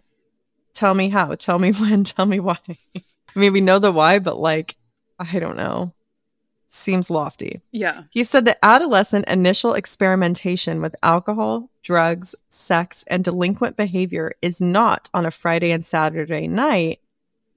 [0.72, 3.02] tell me how tell me when tell me why i
[3.34, 4.76] mean we know the why but like
[5.18, 5.92] i don't know
[6.72, 7.60] seems lofty.
[7.70, 8.04] Yeah.
[8.10, 15.10] He said that adolescent initial experimentation with alcohol, drugs, sex, and delinquent behavior is not
[15.12, 17.00] on a Friday and Saturday night,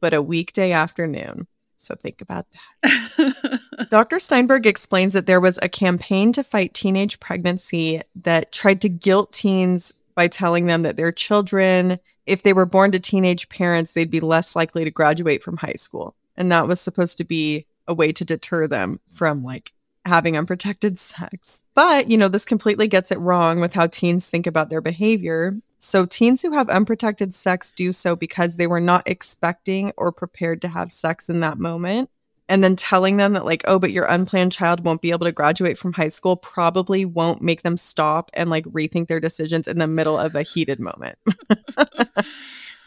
[0.01, 1.47] but a weekday afternoon.
[1.85, 3.87] So think about that.
[3.89, 4.19] Dr.
[4.19, 9.31] Steinberg explains that there was a campaign to fight teenage pregnancy that tried to guilt
[9.33, 14.09] teens by telling them that their children, if they were born to teenage parents, they'd
[14.09, 16.15] be less likely to graduate from high school.
[16.35, 19.71] And that was supposed to be a way to deter them from like
[20.05, 21.61] having unprotected sex.
[21.73, 25.55] But, you know, this completely gets it wrong with how teens think about their behavior.
[25.85, 30.61] So, teens who have unprotected sex do so because they were not expecting or prepared
[30.63, 32.09] to have sex in that moment.
[32.49, 35.31] And then telling them that, like, oh, but your unplanned child won't be able to
[35.31, 39.77] graduate from high school probably won't make them stop and like rethink their decisions in
[39.77, 41.17] the middle of a heated moment.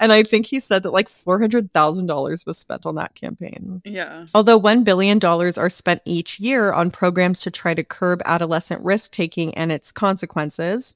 [0.01, 3.83] And I think he said that like $400,000 was spent on that campaign.
[3.85, 4.27] Yeah.
[4.35, 9.13] Although $1 billion are spent each year on programs to try to curb adolescent risk
[9.13, 10.95] taking and its consequences,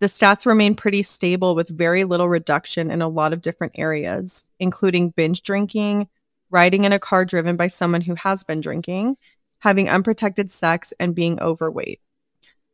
[0.00, 4.44] the stats remain pretty stable with very little reduction in a lot of different areas,
[4.58, 6.08] including binge drinking,
[6.50, 9.16] riding in a car driven by someone who has been drinking,
[9.60, 12.00] having unprotected sex, and being overweight.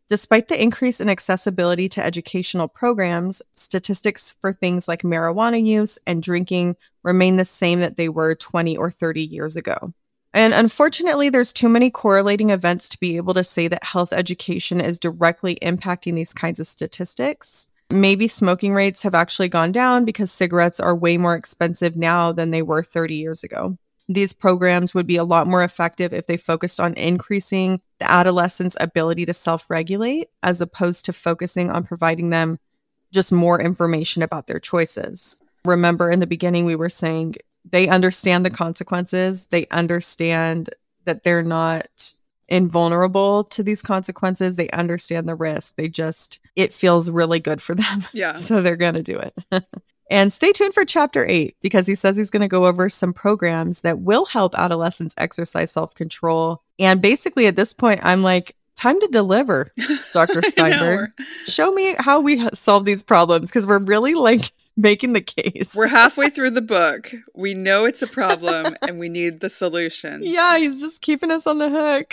[0.09, 6.21] Despite the increase in accessibility to educational programs, statistics for things like marijuana use and
[6.21, 9.93] drinking remain the same that they were 20 or 30 years ago.
[10.33, 14.81] And unfortunately, there's too many correlating events to be able to say that health education
[14.81, 17.67] is directly impacting these kinds of statistics.
[17.91, 22.53] Maybe smoking rates have actually gone down because cigarettes are way more expensive now than
[22.53, 23.77] they were 30 years ago.
[24.09, 28.77] These programs would be a lot more effective if they focused on increasing the adolescent's
[28.81, 32.59] ability to self regulate as opposed to focusing on providing them
[33.13, 35.37] just more information about their choices.
[35.65, 40.71] Remember, in the beginning, we were saying they understand the consequences, they understand
[41.05, 42.13] that they're not
[42.49, 44.57] invulnerable to these consequences.
[44.57, 45.77] They understand the risk.
[45.77, 48.05] They just, it feels really good for them.
[48.13, 48.37] Yeah.
[48.37, 49.65] so they're going to do it.
[50.13, 53.13] And stay tuned for chapter eight because he says he's going to go over some
[53.13, 56.65] programs that will help adolescents exercise self control.
[56.81, 59.71] And basically, at this point, I'm like, time to deliver,
[60.13, 60.43] Dr.
[60.43, 61.11] Steinberg.
[61.47, 65.75] Show me how we solve these problems because we're really like making the case.
[65.75, 67.13] We're halfway through the book.
[67.35, 70.21] We know it's a problem and we need the solution.
[70.23, 72.13] Yeah, he's just keeping us on the hook.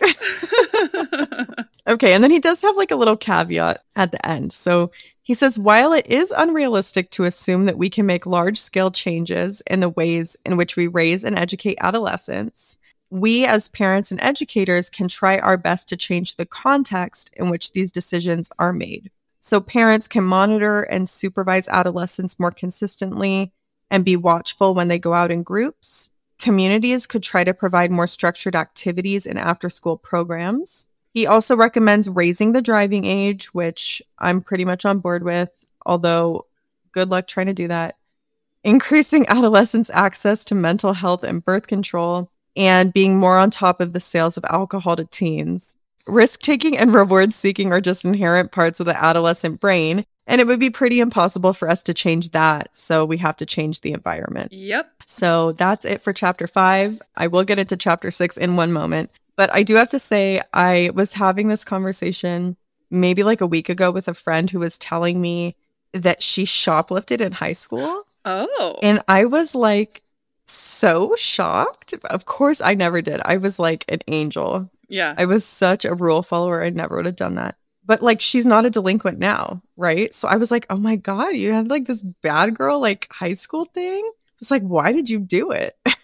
[1.87, 4.53] okay, and then he does have like a little caveat at the end.
[4.53, 8.91] So he says, while it is unrealistic to assume that we can make large scale
[8.91, 12.77] changes in the ways in which we raise and educate adolescents,
[13.09, 17.71] we as parents and educators can try our best to change the context in which
[17.71, 19.11] these decisions are made.
[19.47, 23.53] So parents can monitor and supervise adolescents more consistently
[23.89, 26.09] and be watchful when they go out in groups.
[26.37, 30.87] Communities could try to provide more structured activities and after school programs.
[31.13, 36.45] He also recommends raising the driving age, which I'm pretty much on board with, although
[36.91, 37.95] good luck trying to do that.
[38.65, 43.93] Increasing adolescents' access to mental health and birth control, and being more on top of
[43.93, 45.77] the sales of alcohol to teens.
[46.07, 50.47] Risk taking and reward seeking are just inherent parts of the adolescent brain, and it
[50.47, 52.75] would be pretty impossible for us to change that.
[52.75, 54.51] So we have to change the environment.
[54.51, 54.89] Yep.
[55.05, 57.01] So that's it for chapter five.
[57.15, 59.11] I will get into chapter six in one moment.
[59.35, 62.57] But I do have to say, I was having this conversation
[62.89, 65.55] maybe like a week ago with a friend who was telling me
[65.93, 68.03] that she shoplifted in high school.
[68.25, 68.79] Oh.
[68.81, 70.01] And I was like
[70.45, 71.93] so shocked.
[72.05, 73.21] Of course, I never did.
[73.23, 74.69] I was like an angel.
[74.87, 75.13] Yeah.
[75.17, 76.63] I was such a rule follower.
[76.63, 77.55] I never would have done that.
[77.85, 79.61] But like, she's not a delinquent now.
[79.75, 80.13] Right.
[80.13, 83.33] So I was like, oh my God, you had like this bad girl, like high
[83.33, 84.03] school thing.
[84.05, 85.77] I was like, why did you do it?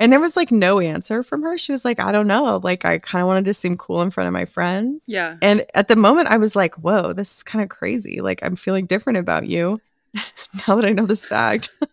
[0.00, 1.58] And there was like no answer from her.
[1.58, 2.60] She was like, I don't know.
[2.62, 5.04] Like, I kind of wanted to seem cool in front of my friends.
[5.08, 5.36] Yeah.
[5.42, 8.20] And at the moment, I was like, whoa, this is kind of crazy.
[8.20, 9.80] Like, I'm feeling different about you
[10.14, 11.70] now that I know this fact.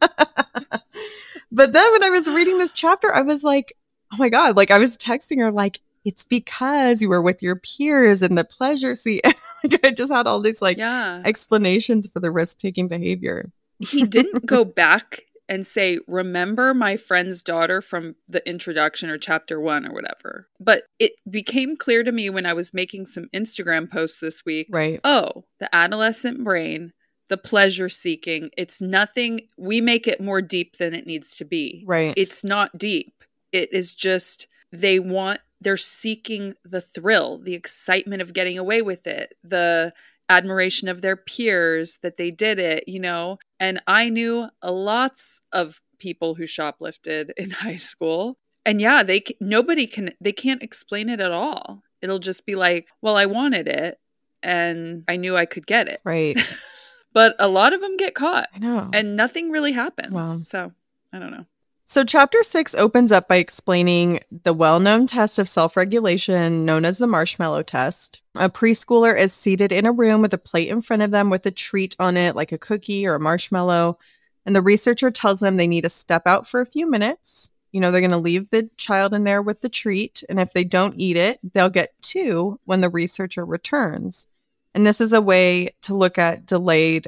[1.51, 3.75] but then when I was reading this chapter, I was like,
[4.13, 4.55] oh my God.
[4.55, 8.43] Like, I was texting her, like, it's because you were with your peers in the
[8.43, 9.21] pleasure seat.
[9.63, 11.21] like, I just had all these like yeah.
[11.25, 13.51] explanations for the risk taking behavior.
[13.79, 19.59] he didn't go back and say, Remember my friend's daughter from the introduction or chapter
[19.59, 20.47] one or whatever.
[20.59, 24.67] But it became clear to me when I was making some Instagram posts this week
[24.69, 24.99] Right.
[25.03, 26.93] oh, the adolescent brain,
[27.27, 31.83] the pleasure seeking, it's nothing, we make it more deep than it needs to be.
[31.87, 32.13] Right.
[32.15, 33.23] It's not deep.
[33.51, 39.07] It is just, they want, they're seeking the thrill, the excitement of getting away with
[39.07, 39.93] it, the
[40.29, 43.39] admiration of their peers that they did it, you know.
[43.59, 48.37] And I knew lots of people who shoplifted in high school.
[48.63, 51.81] And yeah, they nobody can they can't explain it at all.
[51.99, 53.99] It'll just be like, well, I wanted it
[54.43, 55.99] and I knew I could get it.
[56.03, 56.39] Right.
[57.13, 58.91] but a lot of them get caught I know.
[58.93, 60.13] and nothing really happens.
[60.13, 60.37] Wow.
[60.43, 60.73] So,
[61.11, 61.47] I don't know.
[61.87, 66.83] So, chapter six opens up by explaining the well known test of self regulation known
[66.83, 68.21] as the marshmallow test.
[68.33, 71.45] A preschooler is seated in a room with a plate in front of them with
[71.45, 73.99] a treat on it, like a cookie or a marshmallow.
[74.47, 77.51] And the researcher tells them they need to step out for a few minutes.
[77.71, 80.23] You know, they're going to leave the child in there with the treat.
[80.27, 84.25] And if they don't eat it, they'll get two when the researcher returns.
[84.73, 87.07] And this is a way to look at delayed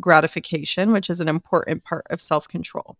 [0.00, 2.96] gratification, which is an important part of self control.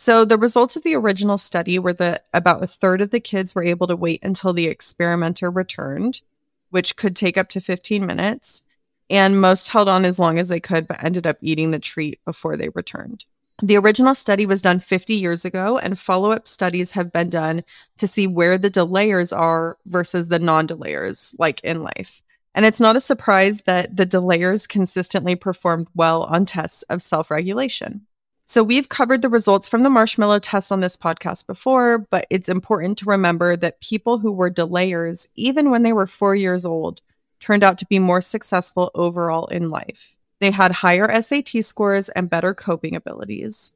[0.00, 3.52] So the results of the original study were that about a third of the kids
[3.52, 6.22] were able to wait until the experimenter returned,
[6.70, 8.62] which could take up to 15 minutes,
[9.10, 12.24] and most held on as long as they could but ended up eating the treat
[12.24, 13.24] before they returned.
[13.60, 17.64] The original study was done 50 years ago, and follow up studies have been done
[17.96, 22.22] to see where the delayers are versus the non delayers, like in life.
[22.54, 27.32] And it's not a surprise that the delayers consistently performed well on tests of self
[27.32, 28.06] regulation.
[28.50, 32.48] So, we've covered the results from the marshmallow test on this podcast before, but it's
[32.48, 37.02] important to remember that people who were delayers, even when they were four years old,
[37.40, 40.16] turned out to be more successful overall in life.
[40.40, 43.72] They had higher SAT scores and better coping abilities.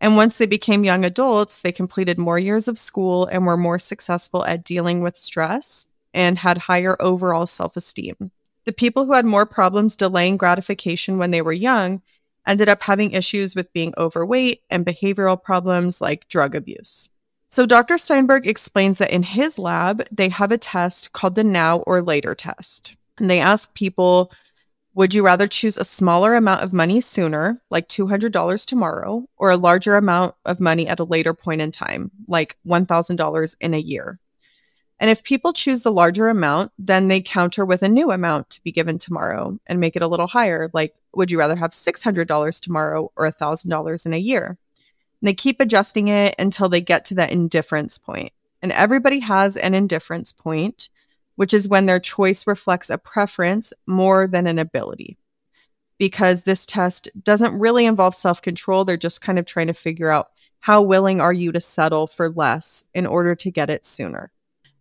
[0.00, 3.78] And once they became young adults, they completed more years of school and were more
[3.78, 8.32] successful at dealing with stress and had higher overall self esteem.
[8.64, 12.02] The people who had more problems delaying gratification when they were young
[12.48, 17.10] ended up having issues with being overweight and behavioral problems like drug abuse.
[17.50, 17.96] So, Dr.
[17.96, 22.34] Steinberg explains that in his lab, they have a test called the now or later
[22.34, 22.96] test.
[23.18, 24.32] And they ask people,
[24.94, 29.56] would you rather choose a smaller amount of money sooner, like $200 tomorrow, or a
[29.56, 34.18] larger amount of money at a later point in time, like $1,000 in a year?
[35.00, 38.62] And if people choose the larger amount, then they counter with a new amount to
[38.62, 40.70] be given tomorrow and make it a little higher.
[40.72, 44.58] Like, would you rather have $600 tomorrow or $1,000 in a year?
[45.20, 48.32] And they keep adjusting it until they get to that indifference point.
[48.60, 50.90] And everybody has an indifference point,
[51.36, 55.16] which is when their choice reflects a preference more than an ability.
[55.96, 60.10] Because this test doesn't really involve self control, they're just kind of trying to figure
[60.10, 60.30] out
[60.60, 64.32] how willing are you to settle for less in order to get it sooner.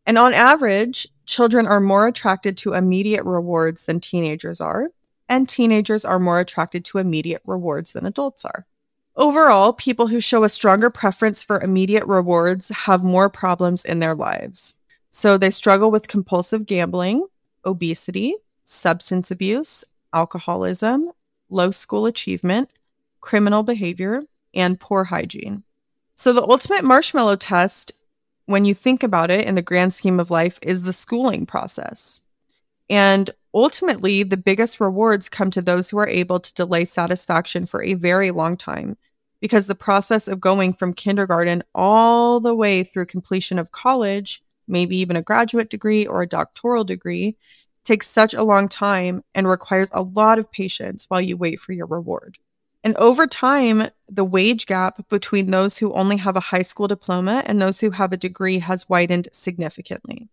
[0.07, 4.87] And on average, children are more attracted to immediate rewards than teenagers are,
[5.27, 8.65] and teenagers are more attracted to immediate rewards than adults are.
[9.17, 14.15] Overall, people who show a stronger preference for immediate rewards have more problems in their
[14.15, 14.75] lives.
[15.09, 17.27] So they struggle with compulsive gambling,
[17.65, 19.83] obesity, substance abuse,
[20.13, 21.11] alcoholism,
[21.49, 22.71] low school achievement,
[23.19, 24.21] criminal behavior,
[24.53, 25.63] and poor hygiene.
[26.15, 27.91] So the ultimate marshmallow test
[28.47, 32.21] when you think about it in the grand scheme of life, is the schooling process.
[32.89, 37.83] And ultimately, the biggest rewards come to those who are able to delay satisfaction for
[37.83, 38.97] a very long time,
[39.41, 44.97] because the process of going from kindergarten all the way through completion of college, maybe
[44.97, 47.35] even a graduate degree or a doctoral degree,
[47.83, 51.73] takes such a long time and requires a lot of patience while you wait for
[51.73, 52.37] your reward.
[52.87, 57.43] And over time, the wage gap between those who only have a high school diploma
[57.45, 60.29] and those who have a degree has widened significantly.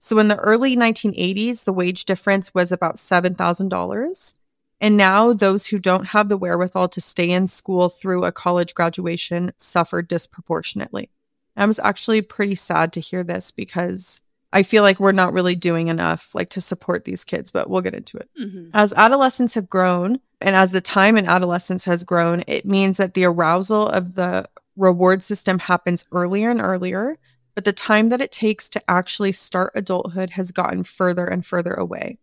[0.00, 4.34] So in the early 1980s, the wage difference was about $7,000.
[4.80, 8.74] And now those who don't have the wherewithal to stay in school through a college
[8.74, 11.10] graduation suffer disproportionately.
[11.56, 14.20] I was actually pretty sad to hear this because
[14.54, 17.82] I feel like we're not really doing enough like to support these kids, but we'll
[17.82, 18.30] get into it.
[18.40, 18.70] Mm-hmm.
[18.72, 23.14] As adolescents have grown and as the time in adolescence has grown, it means that
[23.14, 27.18] the arousal of the reward system happens earlier and earlier,
[27.56, 31.74] but the time that it takes to actually start adulthood has gotten further and further
[31.74, 32.18] away.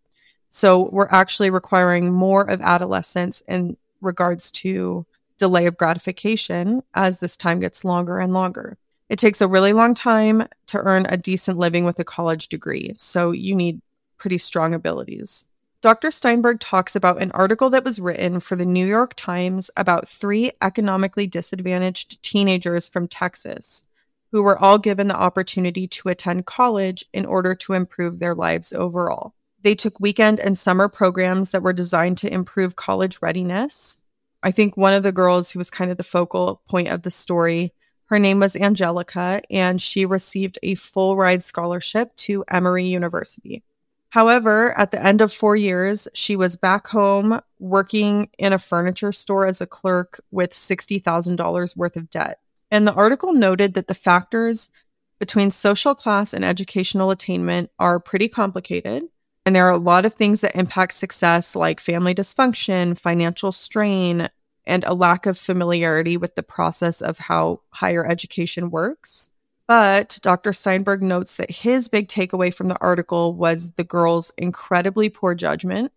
[0.49, 5.05] So we're actually requiring more of adolescence in regards to
[5.37, 8.77] delay of gratification as this time gets longer and longer.
[9.11, 12.93] It takes a really long time to earn a decent living with a college degree,
[12.95, 13.81] so you need
[14.17, 15.49] pretty strong abilities.
[15.81, 16.11] Dr.
[16.11, 20.53] Steinberg talks about an article that was written for the New York Times about three
[20.61, 23.83] economically disadvantaged teenagers from Texas
[24.31, 28.71] who were all given the opportunity to attend college in order to improve their lives
[28.71, 29.33] overall.
[29.61, 34.01] They took weekend and summer programs that were designed to improve college readiness.
[34.41, 37.11] I think one of the girls who was kind of the focal point of the
[37.11, 37.73] story
[38.11, 43.63] her name was Angelica, and she received a full ride scholarship to Emory University.
[44.09, 49.13] However, at the end of four years, she was back home working in a furniture
[49.13, 52.39] store as a clerk with $60,000 worth of debt.
[52.69, 54.69] And the article noted that the factors
[55.17, 59.03] between social class and educational attainment are pretty complicated.
[59.45, 64.27] And there are a lot of things that impact success, like family dysfunction, financial strain,
[64.65, 69.29] and a lack of familiarity with the process of how higher education works.
[69.67, 70.53] But Dr.
[70.53, 75.91] Steinberg notes that his big takeaway from the article was the girls' incredibly poor judgment,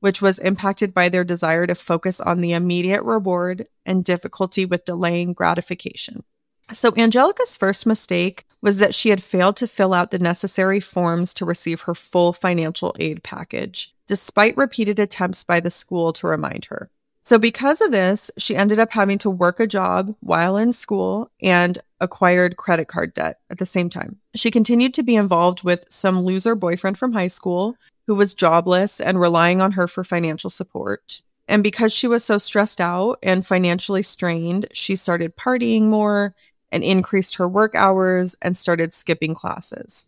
[0.00, 4.84] which was impacted by their desire to focus on the immediate reward and difficulty with
[4.84, 6.24] delaying gratification.
[6.72, 11.32] So, Angelica's first mistake was that she had failed to fill out the necessary forms
[11.34, 16.64] to receive her full financial aid package, despite repeated attempts by the school to remind
[16.64, 16.90] her.
[17.26, 21.28] So, because of this, she ended up having to work a job while in school
[21.42, 24.18] and acquired credit card debt at the same time.
[24.36, 27.74] She continued to be involved with some loser boyfriend from high school
[28.06, 31.22] who was jobless and relying on her for financial support.
[31.48, 36.32] And because she was so stressed out and financially strained, she started partying more
[36.70, 40.06] and increased her work hours and started skipping classes.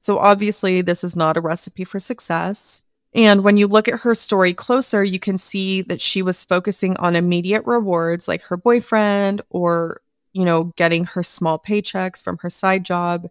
[0.00, 2.82] So, obviously, this is not a recipe for success.
[3.14, 6.96] And when you look at her story closer, you can see that she was focusing
[6.96, 10.00] on immediate rewards like her boyfriend or,
[10.32, 13.28] you know, getting her small paychecks from her side job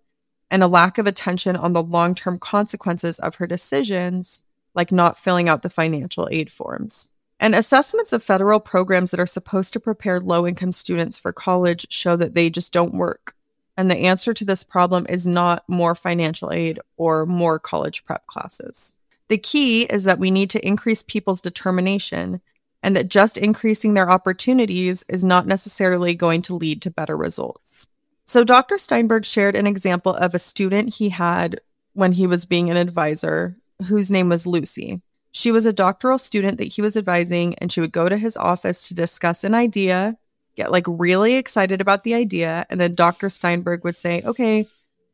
[0.51, 4.41] and a lack of attention on the long term consequences of her decisions,
[4.75, 7.07] like not filling out the financial aid forms.
[7.39, 11.87] And assessments of federal programs that are supposed to prepare low income students for college
[11.89, 13.33] show that they just don't work.
[13.75, 18.27] And the answer to this problem is not more financial aid or more college prep
[18.27, 18.93] classes.
[19.31, 22.41] The key is that we need to increase people's determination
[22.83, 27.87] and that just increasing their opportunities is not necessarily going to lead to better results.
[28.25, 28.77] So, Dr.
[28.77, 31.61] Steinberg shared an example of a student he had
[31.93, 33.55] when he was being an advisor,
[33.87, 35.01] whose name was Lucy.
[35.31, 38.35] She was a doctoral student that he was advising, and she would go to his
[38.35, 40.17] office to discuss an idea,
[40.57, 42.65] get like really excited about the idea.
[42.69, 43.29] And then Dr.
[43.29, 44.67] Steinberg would say, Okay,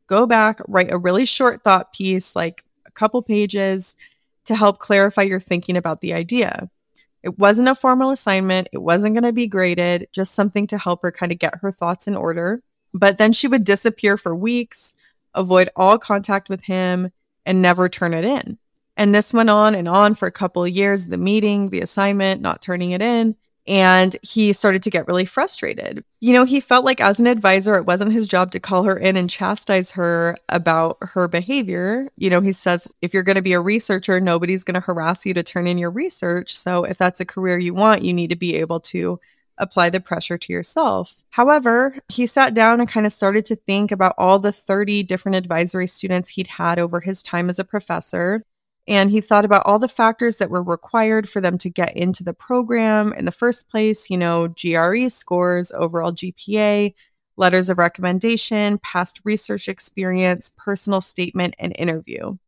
[0.08, 2.64] go back, write a really short thought piece, like
[2.98, 3.96] couple pages
[4.44, 6.68] to help clarify your thinking about the idea.
[7.22, 11.02] It wasn't a formal assignment, it wasn't going to be graded, just something to help
[11.02, 12.62] her kind of get her thoughts in order.
[12.94, 14.94] But then she would disappear for weeks,
[15.34, 17.10] avoid all contact with him,
[17.44, 18.58] and never turn it in.
[18.96, 22.62] And this went on and on for a couple years the meeting, the assignment, not
[22.62, 23.36] turning it in
[23.68, 26.02] and he started to get really frustrated.
[26.20, 28.96] You know, he felt like as an advisor, it wasn't his job to call her
[28.96, 32.08] in and chastise her about her behavior.
[32.16, 35.26] You know, he says, if you're going to be a researcher, nobody's going to harass
[35.26, 36.56] you to turn in your research.
[36.56, 39.20] So if that's a career you want, you need to be able to
[39.58, 41.22] apply the pressure to yourself.
[41.30, 45.36] However, he sat down and kind of started to think about all the 30 different
[45.36, 48.42] advisory students he'd had over his time as a professor.
[48.88, 52.24] And he thought about all the factors that were required for them to get into
[52.24, 56.94] the program in the first place, you know, GRE scores, overall GPA,
[57.36, 62.38] letters of recommendation, past research experience, personal statement, and interview.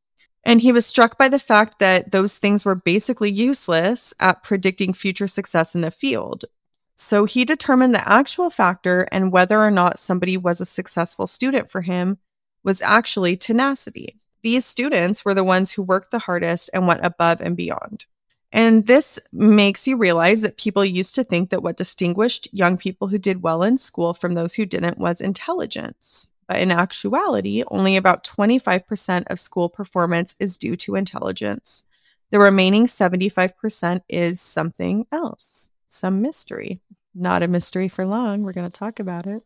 [0.43, 4.95] And he was struck by the fact that those things were basically useless at predicting
[4.95, 6.47] future success in the field.
[6.95, 11.71] So he determined the actual factor and whether or not somebody was a successful student
[11.71, 12.17] for him
[12.65, 17.41] was actually tenacity these students were the ones who worked the hardest and went above
[17.41, 18.07] and beyond.
[18.53, 23.09] And this makes you realize that people used to think that what distinguished young people
[23.09, 26.29] who did well in school from those who didn't was intelligence.
[26.49, 31.85] But in actuality, only about 25% of school performance is due to intelligence.
[32.31, 36.81] The remaining 75% is something else, some mystery.
[37.15, 38.43] Not a mystery for long.
[38.43, 39.43] We're going to talk about it.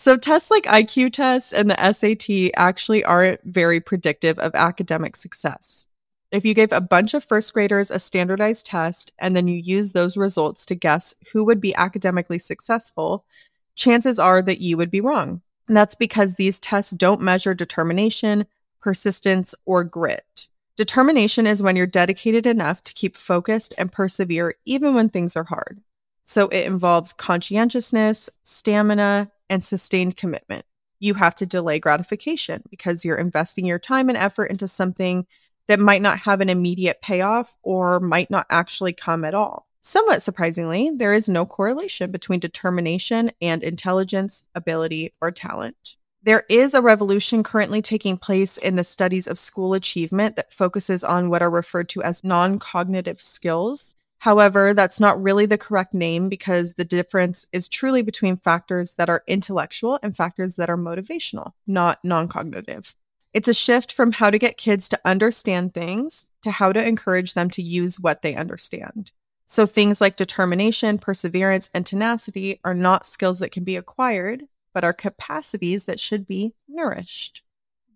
[0.00, 5.86] So tests like IQ tests and the SAT actually aren't very predictive of academic success.
[6.32, 9.92] If you gave a bunch of first graders a standardized test and then you use
[9.92, 13.26] those results to guess who would be academically successful,
[13.74, 15.42] chances are that you would be wrong.
[15.68, 18.46] And that's because these tests don't measure determination,
[18.80, 20.48] persistence, or grit.
[20.78, 25.44] Determination is when you're dedicated enough to keep focused and persevere even when things are
[25.44, 25.82] hard.
[26.22, 30.64] So it involves conscientiousness, stamina, and sustained commitment.
[31.00, 35.26] You have to delay gratification because you're investing your time and effort into something
[35.66, 39.66] that might not have an immediate payoff or might not actually come at all.
[39.82, 45.96] Somewhat surprisingly, there is no correlation between determination and intelligence, ability, or talent.
[46.22, 51.02] There is a revolution currently taking place in the studies of school achievement that focuses
[51.02, 53.94] on what are referred to as non cognitive skills.
[54.20, 59.08] However, that's not really the correct name because the difference is truly between factors that
[59.08, 62.94] are intellectual and factors that are motivational, not non cognitive.
[63.32, 67.32] It's a shift from how to get kids to understand things to how to encourage
[67.32, 69.10] them to use what they understand.
[69.46, 74.44] So, things like determination, perseverance, and tenacity are not skills that can be acquired,
[74.74, 77.42] but are capacities that should be nourished.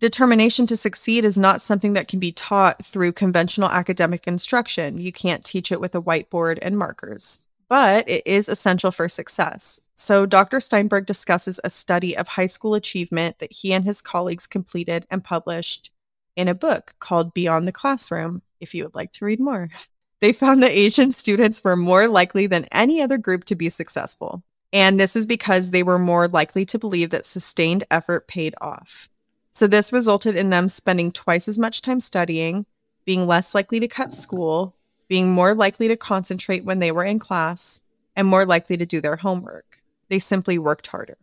[0.00, 4.98] Determination to succeed is not something that can be taught through conventional academic instruction.
[4.98, 7.38] You can't teach it with a whiteboard and markers,
[7.68, 9.80] but it is essential for success.
[9.94, 10.58] So, Dr.
[10.58, 15.22] Steinberg discusses a study of high school achievement that he and his colleagues completed and
[15.22, 15.90] published
[16.36, 19.68] in a book called Beyond the Classroom, if you would like to read more.
[20.20, 24.42] They found that Asian students were more likely than any other group to be successful.
[24.72, 29.08] And this is because they were more likely to believe that sustained effort paid off.
[29.54, 32.66] So, this resulted in them spending twice as much time studying,
[33.04, 34.74] being less likely to cut school,
[35.06, 37.80] being more likely to concentrate when they were in class,
[38.16, 39.80] and more likely to do their homework.
[40.08, 41.16] They simply worked harder.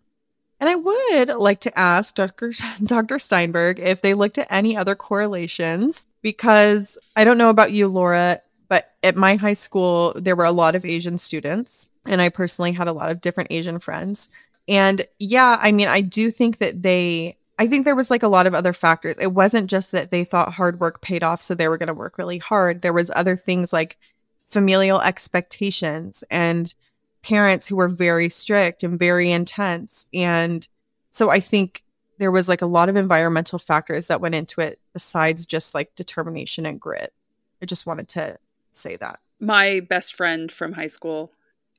[0.61, 2.53] And I would like to ask Dr.
[2.83, 3.19] Dr.
[3.19, 8.41] Steinberg if they looked at any other correlations, because I don't know about you, Laura,
[8.69, 12.71] but at my high school, there were a lot of Asian students, and I personally
[12.71, 14.29] had a lot of different Asian friends.
[14.69, 18.27] And yeah, I mean, I do think that they I think there was like a
[18.27, 19.17] lot of other factors.
[19.19, 21.93] It wasn't just that they thought hard work paid off, so they were going to
[21.93, 22.81] work really hard.
[22.81, 23.99] There was other things like
[24.47, 26.73] familial expectations and
[27.21, 30.07] parents who were very strict and very intense.
[30.11, 30.67] And
[31.11, 31.83] so I think
[32.17, 35.93] there was like a lot of environmental factors that went into it besides just like
[35.95, 37.13] determination and grit.
[37.61, 38.39] I just wanted to
[38.71, 39.19] say that.
[39.39, 41.31] My best friend from high school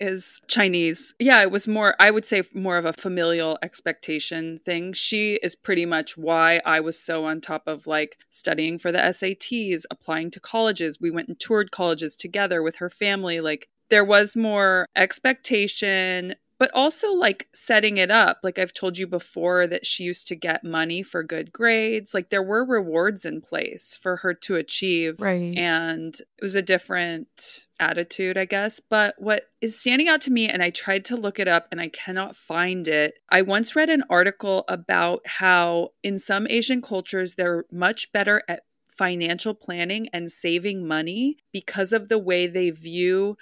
[0.03, 1.15] is Chinese.
[1.19, 4.93] Yeah, it was more, I would say, more of a familial expectation thing.
[4.93, 8.99] She is pretty much why I was so on top of like studying for the
[8.99, 11.01] SATs, applying to colleges.
[11.01, 13.39] We went and toured colleges together with her family.
[13.41, 18.39] Like, there was more expectation, but also like setting it up.
[18.45, 22.15] Like I've told you before that she used to get money for good grades.
[22.15, 25.21] Like there were rewards in place for her to achieve.
[25.21, 25.59] Right.
[25.59, 28.79] And it was a different attitude, I guess.
[28.79, 31.81] But what is standing out to me, and I tried to look it up and
[31.81, 33.15] I cannot find it.
[33.29, 38.63] I once read an article about how in some Asian cultures, they're much better at
[38.87, 43.37] financial planning and saving money because of the way they view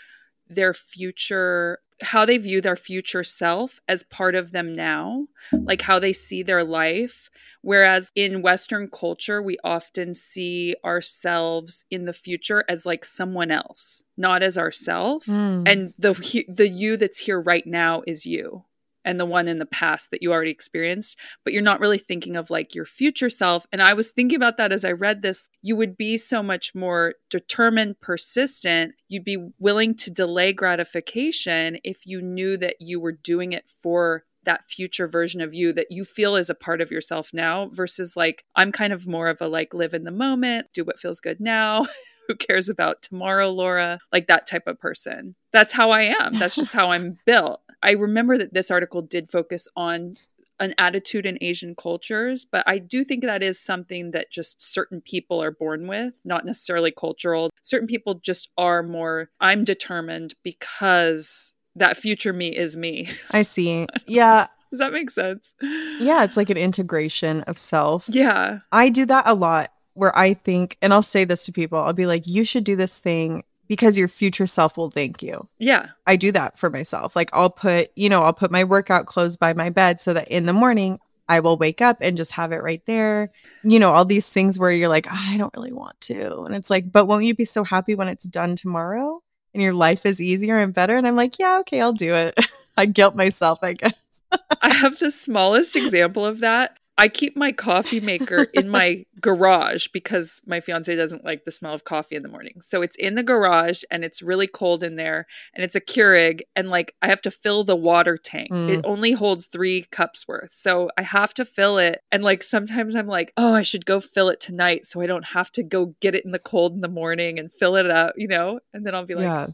[0.48, 5.98] their future how they view their future self as part of them now, like how
[5.98, 7.30] they see their life.
[7.62, 14.02] Whereas in Western culture, we often see ourselves in the future as like someone else,
[14.16, 15.26] not as ourself.
[15.26, 15.70] Mm.
[15.70, 16.12] And the
[16.48, 18.64] the you that's here right now is you
[19.04, 22.36] and the one in the past that you already experienced, but you're not really thinking
[22.36, 23.66] of like your future self.
[23.72, 25.48] And I was thinking about that as I read this.
[25.62, 28.94] You would be so much more determined, persistent.
[29.08, 34.24] You'd be willing to delay gratification if you knew that you were doing it for
[34.44, 38.16] that future version of you that you feel is a part of yourself now versus
[38.16, 41.20] like I'm kind of more of a like live in the moment, do what feels
[41.20, 41.86] good now.
[42.28, 43.98] Who cares about tomorrow, Laura?
[44.12, 45.34] Like that type of person.
[45.52, 46.38] That's how I am.
[46.38, 47.60] That's just how I'm built.
[47.82, 50.16] I remember that this article did focus on
[50.58, 55.00] an attitude in Asian cultures, but I do think that is something that just certain
[55.00, 57.50] people are born with, not necessarily cultural.
[57.62, 63.08] Certain people just are more, I'm determined because that future me is me.
[63.30, 63.86] I see.
[64.06, 64.48] Yeah.
[64.70, 65.52] Does that make sense?
[65.60, 68.04] Yeah, it's like an integration of self.
[68.08, 68.60] Yeah.
[68.70, 71.92] I do that a lot where I think, and I'll say this to people I'll
[71.92, 75.48] be like, you should do this thing because your future self will thank you.
[75.60, 75.90] Yeah.
[76.04, 77.14] I do that for myself.
[77.14, 80.26] Like I'll put, you know, I'll put my workout clothes by my bed so that
[80.26, 80.98] in the morning
[81.28, 83.30] I will wake up and just have it right there.
[83.62, 86.42] You know, all these things where you're like, oh, I don't really want to.
[86.42, 89.22] And it's like, but won't you be so happy when it's done tomorrow
[89.54, 90.96] and your life is easier and better?
[90.96, 92.36] And I'm like, yeah, okay, I'll do it.
[92.76, 93.94] I guilt myself, I guess.
[94.62, 96.76] I have the smallest example of that.
[97.00, 101.72] I keep my coffee maker in my garage because my fiance doesn't like the smell
[101.72, 102.60] of coffee in the morning.
[102.60, 106.42] So it's in the garage and it's really cold in there and it's a Keurig
[106.54, 108.50] and like I have to fill the water tank.
[108.50, 108.68] Mm.
[108.68, 110.50] It only holds 3 cups worth.
[110.50, 113.98] So I have to fill it and like sometimes I'm like, "Oh, I should go
[113.98, 116.82] fill it tonight so I don't have to go get it in the cold in
[116.82, 119.46] the morning and fill it up, you know?" And then I'll be like, yeah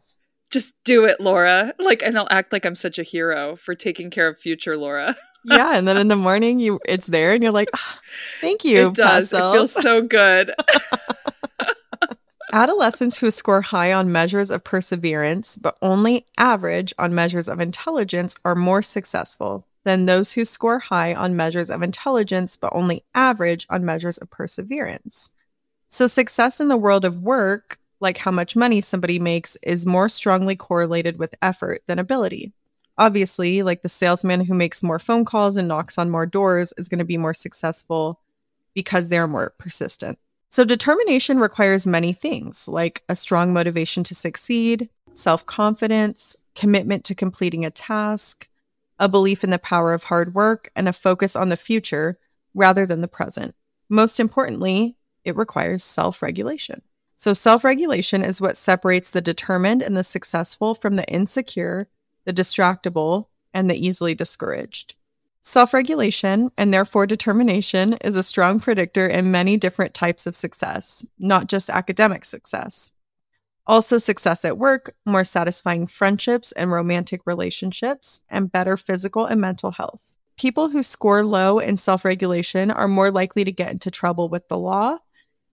[0.50, 1.74] just do it, Laura.
[1.78, 5.16] Like, and I'll act like I'm such a hero for taking care of future Laura.
[5.46, 7.94] yeah, and then in the morning, you it's there, and you're like, oh,
[8.40, 9.32] "Thank you." It does.
[9.32, 10.52] It feels so good.
[12.52, 18.36] Adolescents who score high on measures of perseverance, but only average on measures of intelligence,
[18.44, 23.66] are more successful than those who score high on measures of intelligence, but only average
[23.70, 25.30] on measures of perseverance.
[25.88, 30.08] So, success in the world of work, like how much money somebody makes, is more
[30.08, 32.52] strongly correlated with effort than ability.
[32.98, 36.88] Obviously, like the salesman who makes more phone calls and knocks on more doors is
[36.88, 38.20] going to be more successful
[38.74, 40.18] because they're more persistent.
[40.48, 47.14] So, determination requires many things like a strong motivation to succeed, self confidence, commitment to
[47.14, 48.48] completing a task,
[48.98, 52.18] a belief in the power of hard work, and a focus on the future
[52.54, 53.54] rather than the present.
[53.88, 56.80] Most importantly, it requires self regulation.
[57.16, 61.88] So, self regulation is what separates the determined and the successful from the insecure,
[62.26, 64.94] the distractible, and the easily discouraged.
[65.40, 71.06] Self regulation, and therefore determination, is a strong predictor in many different types of success,
[71.18, 72.92] not just academic success.
[73.66, 79.70] Also, success at work, more satisfying friendships and romantic relationships, and better physical and mental
[79.70, 80.12] health.
[80.36, 84.48] People who score low in self regulation are more likely to get into trouble with
[84.48, 84.98] the law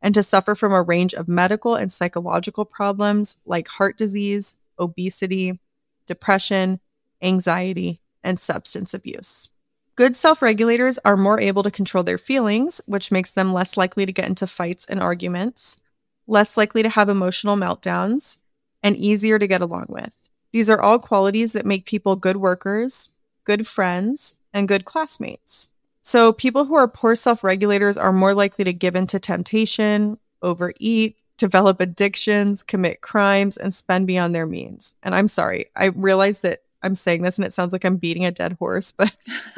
[0.02, 5.60] and to suffer from a range of medical and psychological problems like heart disease, obesity,
[6.08, 6.80] depression,
[7.22, 9.50] anxiety, and substance abuse.
[9.96, 14.06] Good self regulators are more able to control their feelings, which makes them less likely
[14.06, 15.78] to get into fights and arguments,
[16.26, 18.38] less likely to have emotional meltdowns,
[18.82, 20.16] and easier to get along with.
[20.52, 23.10] These are all qualities that make people good workers,
[23.44, 25.68] good friends, and good classmates.
[26.02, 30.18] So, people who are poor self regulators are more likely to give in to temptation,
[30.42, 34.94] overeat, develop addictions, commit crimes, and spend beyond their means.
[35.04, 38.24] And I'm sorry, I realize that I'm saying this and it sounds like I'm beating
[38.24, 39.14] a dead horse, but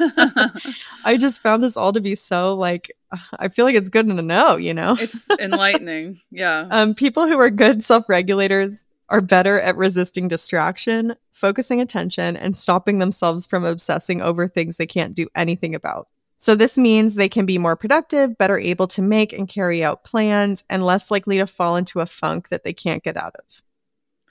[1.04, 2.90] I just found this all to be so like,
[3.38, 4.96] I feel like it's good to know, you know?
[4.98, 6.20] it's enlightening.
[6.32, 6.66] Yeah.
[6.72, 12.56] Um, people who are good self regulators are better at resisting distraction, focusing attention, and
[12.56, 16.08] stopping themselves from obsessing over things they can't do anything about.
[16.38, 20.04] So, this means they can be more productive, better able to make and carry out
[20.04, 23.62] plans, and less likely to fall into a funk that they can't get out of.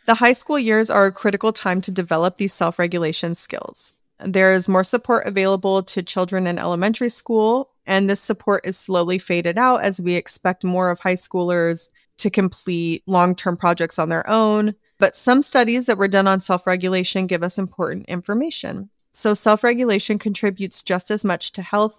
[0.05, 3.93] The high school years are a critical time to develop these self regulation skills.
[4.19, 9.17] There is more support available to children in elementary school, and this support is slowly
[9.17, 14.09] faded out as we expect more of high schoolers to complete long term projects on
[14.09, 14.75] their own.
[14.99, 18.89] But some studies that were done on self regulation give us important information.
[19.17, 21.97] So, self regulation contributes just as much to health,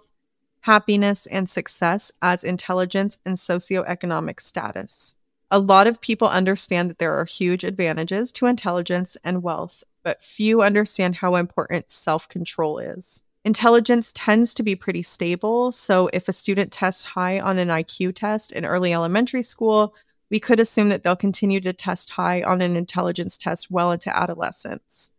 [0.61, 5.15] happiness, and success as intelligence and socioeconomic status.
[5.49, 10.21] A lot of people understand that there are huge advantages to intelligence and wealth, but
[10.21, 13.23] few understand how important self control is.
[13.43, 18.13] Intelligence tends to be pretty stable, so if a student tests high on an IQ
[18.13, 19.95] test in early elementary school,
[20.29, 24.15] we could assume that they'll continue to test high on an intelligence test well into
[24.15, 25.09] adolescence.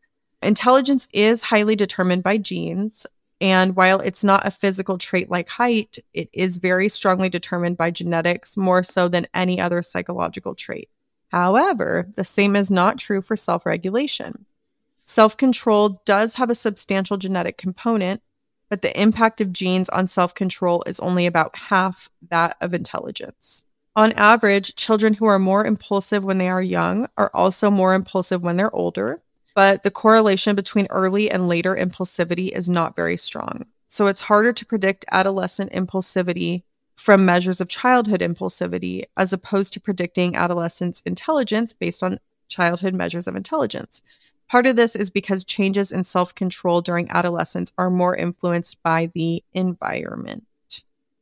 [0.43, 3.07] Intelligence is highly determined by genes.
[3.41, 7.91] And while it's not a physical trait like height, it is very strongly determined by
[7.91, 10.89] genetics more so than any other psychological trait.
[11.29, 14.47] However, the same is not true for self regulation.
[15.05, 18.23] Self control does have a substantial genetic component,
[18.69, 23.63] but the impact of genes on self control is only about half that of intelligence.
[23.95, 28.43] On average, children who are more impulsive when they are young are also more impulsive
[28.43, 29.23] when they're older,
[29.59, 33.67] but the correlation between early and later impulsivity is not very strong.
[33.89, 36.63] So it's harder to predict adolescent impulsivity
[36.95, 43.27] from measures of childhood impulsivity as opposed to predicting adolescents' intelligence based on childhood measures
[43.27, 44.01] of intelligence.
[44.49, 49.11] Part of this is because changes in self control during adolescence are more influenced by
[49.13, 50.47] the environment.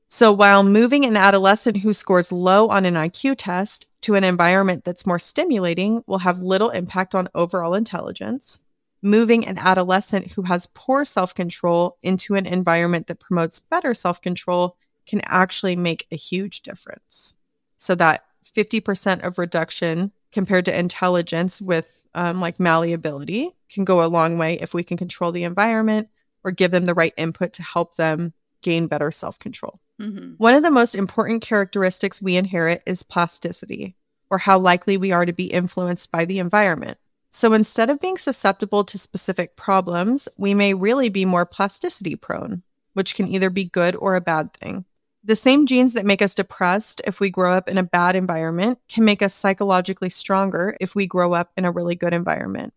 [0.08, 4.84] So while moving an adolescent who scores low on an IQ test to an environment
[4.84, 8.62] that's more stimulating will have little impact on overall intelligence,
[9.02, 14.20] moving an adolescent who has poor self control into an environment that promotes better self
[14.20, 14.76] control
[15.06, 17.34] can actually make a huge difference.
[17.76, 18.24] So that
[18.56, 24.54] 50% of reduction compared to intelligence with um, like malleability can go a long way
[24.60, 26.08] if we can control the environment
[26.44, 28.32] or give them the right input to help them
[28.66, 29.78] gain better self control.
[30.00, 30.32] Mm-hmm.
[30.38, 33.94] One of the most important characteristics we inherit is plasticity,
[34.28, 36.98] or how likely we are to be influenced by the environment.
[37.30, 42.64] So instead of being susceptible to specific problems, we may really be more plasticity prone,
[42.94, 44.84] which can either be good or a bad thing.
[45.22, 48.80] The same genes that make us depressed if we grow up in a bad environment
[48.88, 52.74] can make us psychologically stronger if we grow up in a really good environment.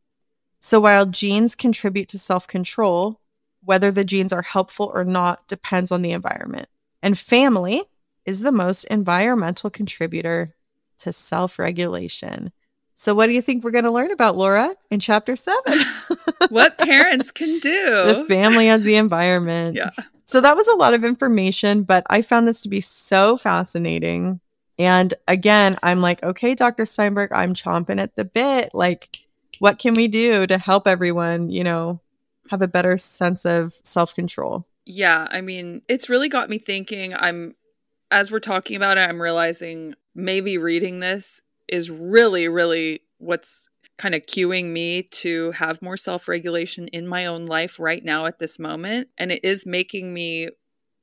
[0.59, 3.19] So while genes contribute to self control,
[3.64, 6.68] whether the genes are helpful or not depends on the environment.
[7.01, 7.84] And family
[8.26, 10.55] is the most environmental contributor
[10.99, 12.51] to self regulation.
[12.95, 15.86] So, what do you think we're going to learn about Laura in chapter seven?
[16.49, 18.03] what parents can do.
[18.07, 19.78] The family as the environment.
[19.78, 19.91] Yeah.
[20.26, 24.41] So, that was a lot of information, but I found this to be so fascinating.
[24.78, 26.86] And again, I'm like, okay, Dr.
[26.86, 28.74] Steinberg, I'm chomping at the bit.
[28.74, 29.20] Like,
[29.60, 31.99] what can we do to help everyone, you know,
[32.50, 34.66] have a better sense of self control?
[34.86, 37.14] Yeah, I mean, it's really got me thinking.
[37.14, 37.56] I'm,
[38.12, 43.70] as we're talking about it, I'm realizing maybe reading this is really, really what's
[44.00, 48.26] kind of cueing me to have more self regulation in my own life right now
[48.26, 49.10] at this moment.
[49.18, 50.50] And it is making me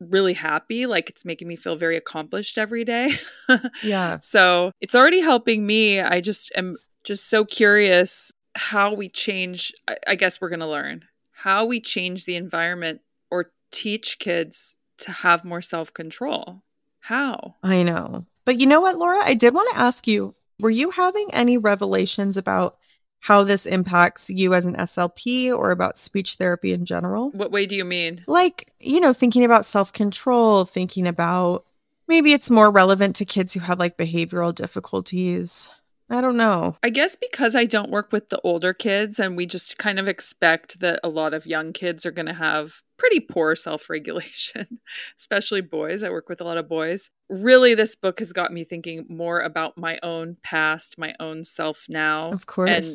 [0.01, 0.87] really happy.
[0.87, 3.13] Like it's making me feel very accomplished every day.
[3.83, 4.19] yeah.
[4.19, 6.01] So it's already helping me.
[6.01, 9.73] I just am just so curious how we change.
[9.87, 11.05] I, I guess we're going to learn
[11.37, 16.62] how we change the environment or teach kids to have more self control.
[17.01, 17.57] How?
[17.62, 18.24] I know.
[18.47, 19.20] But you know what, Laura?
[19.22, 22.78] I did want to ask you were you having any revelations about
[23.20, 27.30] how this impacts you as an SLP or about speech therapy in general?
[27.32, 28.24] What way do you mean?
[28.26, 31.66] Like, you know, thinking about self control, thinking about
[32.09, 35.68] maybe it's more relevant to kids who have like behavioral difficulties.
[36.09, 36.77] I don't know.
[36.83, 40.07] I guess because I don't work with the older kids and we just kind of
[40.07, 44.79] expect that a lot of young kids are going to have pretty poor self regulation,
[45.19, 46.03] especially boys.
[46.03, 47.11] I work with a lot of boys.
[47.29, 51.87] Really, this book has got me thinking more about my own past, my own self
[51.89, 52.31] now.
[52.31, 52.71] Of course.
[52.71, 52.87] And,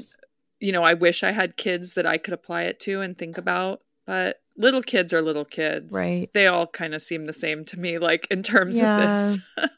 [0.60, 3.38] you know, I wish I had kids that I could apply it to and think
[3.38, 5.94] about, but little kids are little kids.
[5.94, 6.30] Right.
[6.34, 9.32] They all kind of seem the same to me, like in terms yeah.
[9.32, 9.70] of this.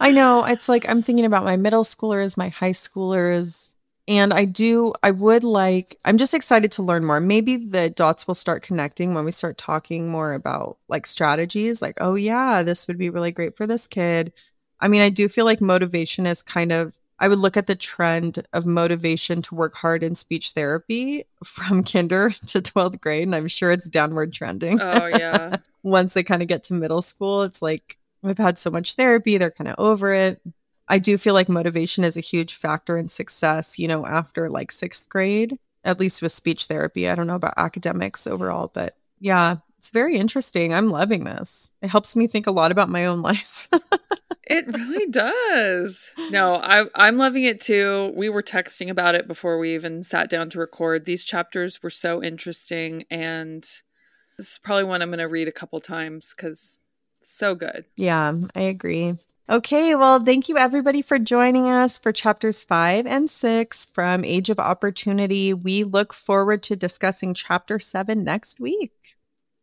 [0.00, 0.44] I know.
[0.44, 3.68] It's like I'm thinking about my middle schoolers, my high schoolers.
[4.08, 7.20] And I do, I would like, I'm just excited to learn more.
[7.20, 11.98] Maybe the dots will start connecting when we start talking more about like strategies, like,
[12.00, 14.32] oh, yeah, this would be really great for this kid.
[14.80, 17.76] I mean, I do feel like motivation is kind of, I would look at the
[17.76, 23.22] trend of motivation to work hard in speech therapy from kinder to 12th grade.
[23.22, 24.80] And I'm sure it's downward trending.
[24.80, 25.58] Oh, yeah.
[25.84, 29.36] Once they kind of get to middle school, it's like, We've had so much therapy,
[29.36, 30.40] they're kind of over it.
[30.88, 34.70] I do feel like motivation is a huge factor in success, you know, after like
[34.70, 37.08] sixth grade, at least with speech therapy.
[37.08, 40.72] I don't know about academics overall, but yeah, it's very interesting.
[40.72, 41.68] I'm loving this.
[41.82, 43.68] It helps me think a lot about my own life.
[44.44, 46.12] it really does.
[46.30, 48.12] No, I, I'm loving it too.
[48.14, 51.04] We were texting about it before we even sat down to record.
[51.04, 53.06] These chapters were so interesting.
[53.10, 56.78] And this is probably one I'm going to read a couple times because
[57.20, 57.84] so good.
[57.96, 59.16] Yeah, I agree.
[59.50, 64.48] Okay, well, thank you everybody for joining us for chapters five and six from Age
[64.48, 65.52] of Opportunity.
[65.52, 68.92] We look forward to discussing chapter seven next week.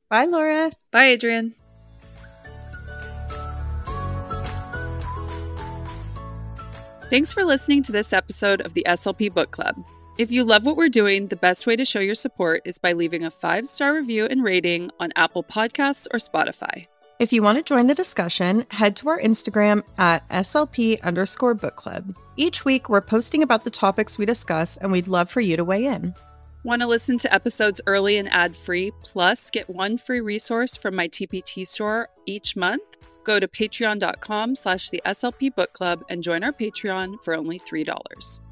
[0.09, 0.71] Bye, Laura.
[0.91, 1.53] Bye, Adrianne.
[7.09, 9.75] Thanks for listening to this episode of the SLP Book Club.
[10.19, 12.93] If you love what we're doing, the best way to show your support is by
[12.93, 16.85] leaving a five star review and rating on Apple Podcasts or Spotify.
[17.19, 21.75] If you want to join the discussion, head to our Instagram at SLP underscore book
[21.75, 22.15] club.
[22.37, 25.63] Each week, we're posting about the topics we discuss, and we'd love for you to
[25.63, 26.13] weigh in.
[26.63, 30.93] Want to listen to episodes early and ad free, plus get one free resource from
[30.93, 32.83] my TPT store each month?
[33.23, 38.48] Go to patreon.com slash the SLP book club and join our Patreon for only $3.